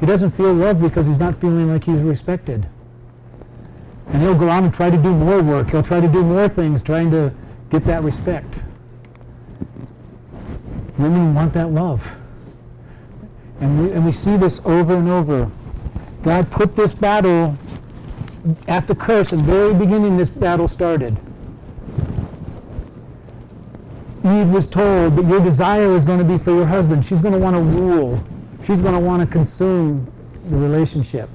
he 0.00 0.06
doesn't 0.06 0.30
feel 0.30 0.54
loved 0.54 0.80
because 0.80 1.06
he's 1.06 1.18
not 1.18 1.38
feeling 1.38 1.70
like 1.70 1.84
he's 1.84 2.00
respected. 2.00 2.66
And 4.08 4.22
he'll 4.22 4.34
go 4.34 4.48
on 4.48 4.64
and 4.64 4.72
try 4.72 4.88
to 4.88 4.96
do 4.96 5.14
more 5.14 5.42
work. 5.42 5.70
He'll 5.70 5.82
try 5.82 6.00
to 6.00 6.08
do 6.08 6.22
more 6.24 6.48
things, 6.48 6.82
trying 6.82 7.10
to 7.10 7.32
get 7.70 7.84
that 7.84 8.02
respect. 8.02 8.60
Women 10.98 11.34
want 11.34 11.52
that 11.54 11.70
love. 11.70 12.14
And 13.60 13.82
we, 13.82 13.92
and 13.92 14.04
we 14.04 14.12
see 14.12 14.36
this 14.36 14.60
over 14.64 14.94
and 14.94 15.08
over. 15.08 15.50
God 16.22 16.50
put 16.50 16.76
this 16.76 16.92
battle 16.92 17.56
at 18.68 18.86
the 18.86 18.94
curse, 18.94 19.32
and 19.32 19.42
very 19.42 19.74
beginning 19.74 20.16
this 20.16 20.28
battle 20.28 20.68
started. 20.68 21.16
Eve 24.24 24.48
was 24.50 24.66
told 24.66 25.16
that 25.16 25.26
your 25.26 25.40
desire 25.40 25.94
is 25.94 26.04
going 26.04 26.18
to 26.18 26.24
be 26.24 26.38
for 26.38 26.50
your 26.50 26.66
husband. 26.66 27.04
She's 27.04 27.20
going 27.20 27.34
to 27.34 27.38
want 27.38 27.54
to 27.56 27.60
rule. 27.60 28.22
She's 28.66 28.80
going 28.80 28.94
to 28.94 29.00
want 29.00 29.20
to 29.20 29.26
consume 29.26 30.10
the 30.48 30.56
relationship. 30.56 31.28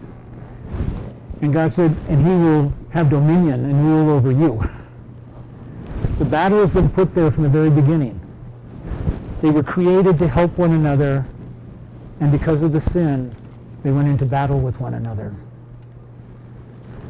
And 1.41 1.53
God 1.53 1.71
said, 1.71 1.95
and 2.07 2.25
he 2.25 2.33
will 2.33 2.73
have 2.89 3.09
dominion 3.09 3.65
and 3.65 3.85
rule 3.85 4.09
over 4.09 4.31
you. 4.31 4.67
The 6.17 6.25
battle 6.25 6.59
has 6.59 6.71
been 6.71 6.89
put 6.89 7.13
there 7.13 7.29
from 7.31 7.43
the 7.43 7.49
very 7.49 7.69
beginning. 7.69 8.18
They 9.41 9.49
were 9.49 9.63
created 9.63 10.19
to 10.19 10.27
help 10.27 10.57
one 10.57 10.71
another, 10.71 11.25
and 12.19 12.31
because 12.31 12.61
of 12.61 12.71
the 12.71 12.81
sin, 12.81 13.31
they 13.83 13.91
went 13.91 14.07
into 14.07 14.25
battle 14.25 14.59
with 14.59 14.79
one 14.81 14.93
another. 14.93 15.33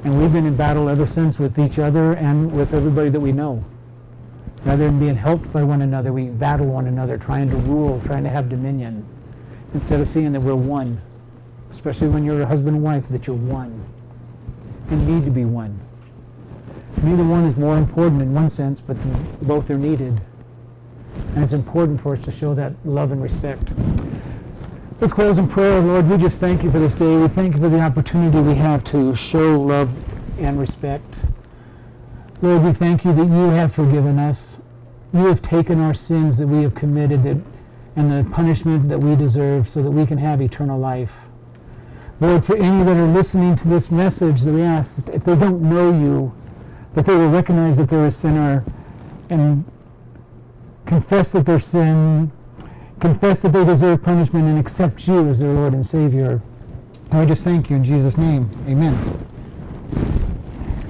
And 0.03 0.19
we've 0.19 0.31
been 0.31 0.45
in 0.45 0.55
battle 0.55 0.87
ever 0.87 1.05
since 1.05 1.39
with 1.39 1.57
each 1.59 1.79
other 1.79 2.13
and 2.13 2.51
with 2.51 2.73
everybody 2.73 3.09
that 3.09 3.19
we 3.19 3.31
know. 3.31 3.63
Rather 4.63 4.85
than 4.85 4.99
being 4.99 5.15
helped 5.15 5.51
by 5.51 5.63
one 5.63 5.81
another, 5.81 6.13
we 6.13 6.25
battle 6.25 6.67
one 6.67 6.87
another, 6.87 7.17
trying 7.17 7.49
to 7.49 7.55
rule, 7.55 7.99
trying 8.01 8.23
to 8.23 8.29
have 8.29 8.49
dominion, 8.49 9.05
instead 9.73 9.99
of 9.99 10.07
seeing 10.07 10.31
that 10.33 10.41
we're 10.41 10.55
one. 10.55 11.01
Especially 11.71 12.07
when 12.07 12.23
you're 12.23 12.41
a 12.41 12.45
husband 12.45 12.75
and 12.75 12.83
wife, 12.83 13.07
that 13.09 13.27
you're 13.27 13.35
one 13.35 13.83
and 14.89 15.07
need 15.07 15.25
to 15.25 15.31
be 15.31 15.45
one. 15.45 15.79
Neither 17.03 17.23
one 17.23 17.45
is 17.45 17.55
more 17.55 17.77
important 17.77 18.21
in 18.21 18.33
one 18.33 18.49
sense, 18.49 18.81
but 18.81 18.97
both 19.41 19.69
are 19.69 19.77
needed. 19.77 20.19
And 21.33 21.43
it's 21.43 21.53
important 21.53 22.01
for 22.01 22.13
us 22.13 22.23
to 22.25 22.31
show 22.31 22.53
that 22.55 22.73
love 22.85 23.11
and 23.11 23.21
respect. 23.21 23.71
Let's 24.99 25.13
close 25.13 25.37
in 25.37 25.47
prayer. 25.47 25.79
Lord, 25.79 26.09
we 26.09 26.17
just 26.17 26.39
thank 26.39 26.63
you 26.63 26.71
for 26.71 26.79
this 26.79 26.95
day. 26.95 27.17
We 27.17 27.27
thank 27.29 27.55
you 27.55 27.61
for 27.61 27.69
the 27.69 27.79
opportunity 27.79 28.39
we 28.39 28.55
have 28.55 28.83
to 28.85 29.15
show 29.15 29.61
love 29.61 29.93
and 30.39 30.59
respect. 30.59 31.25
Lord, 32.41 32.63
we 32.63 32.73
thank 32.73 33.05
you 33.05 33.13
that 33.13 33.27
you 33.27 33.49
have 33.49 33.73
forgiven 33.73 34.19
us. 34.19 34.59
You 35.13 35.25
have 35.27 35.41
taken 35.41 35.79
our 35.79 35.93
sins 35.93 36.37
that 36.37 36.47
we 36.47 36.63
have 36.63 36.75
committed 36.75 37.25
and 37.95 38.11
the 38.11 38.29
punishment 38.29 38.89
that 38.89 38.99
we 38.99 39.15
deserve 39.15 39.67
so 39.67 39.81
that 39.81 39.91
we 39.91 40.05
can 40.05 40.17
have 40.17 40.41
eternal 40.41 40.79
life. 40.79 41.27
Lord, 42.19 42.43
for 42.43 42.57
any 42.57 42.83
that 42.83 42.97
are 42.97 43.07
listening 43.07 43.55
to 43.57 43.67
this 43.67 43.89
message, 43.89 44.41
that 44.41 44.53
we 44.53 44.61
ask 44.61 44.97
that 44.97 45.15
if 45.15 45.23
they 45.23 45.35
don't 45.35 45.61
know 45.61 45.91
you, 45.91 46.33
that 46.93 47.05
they 47.05 47.15
will 47.15 47.29
recognize 47.29 47.77
that 47.77 47.87
they're 47.87 48.07
a 48.07 48.11
sinner 48.11 48.65
and 49.29 49.63
confess 50.89 51.33
that 51.33 51.45
their 51.45 51.59
sin, 51.59 52.31
confess 52.99 53.43
that 53.43 53.53
they 53.53 53.63
deserve 53.63 54.01
punishment, 54.01 54.45
and 54.45 54.57
accept 54.57 55.07
you 55.07 55.27
as 55.27 55.37
their 55.37 55.53
Lord 55.53 55.73
and 55.73 55.85
Savior. 55.85 56.41
I 57.11 57.25
just 57.25 57.43
thank 57.43 57.69
you 57.69 57.75
in 57.75 57.83
Jesus' 57.83 58.17
name. 58.17 58.49
Amen. 58.67 58.97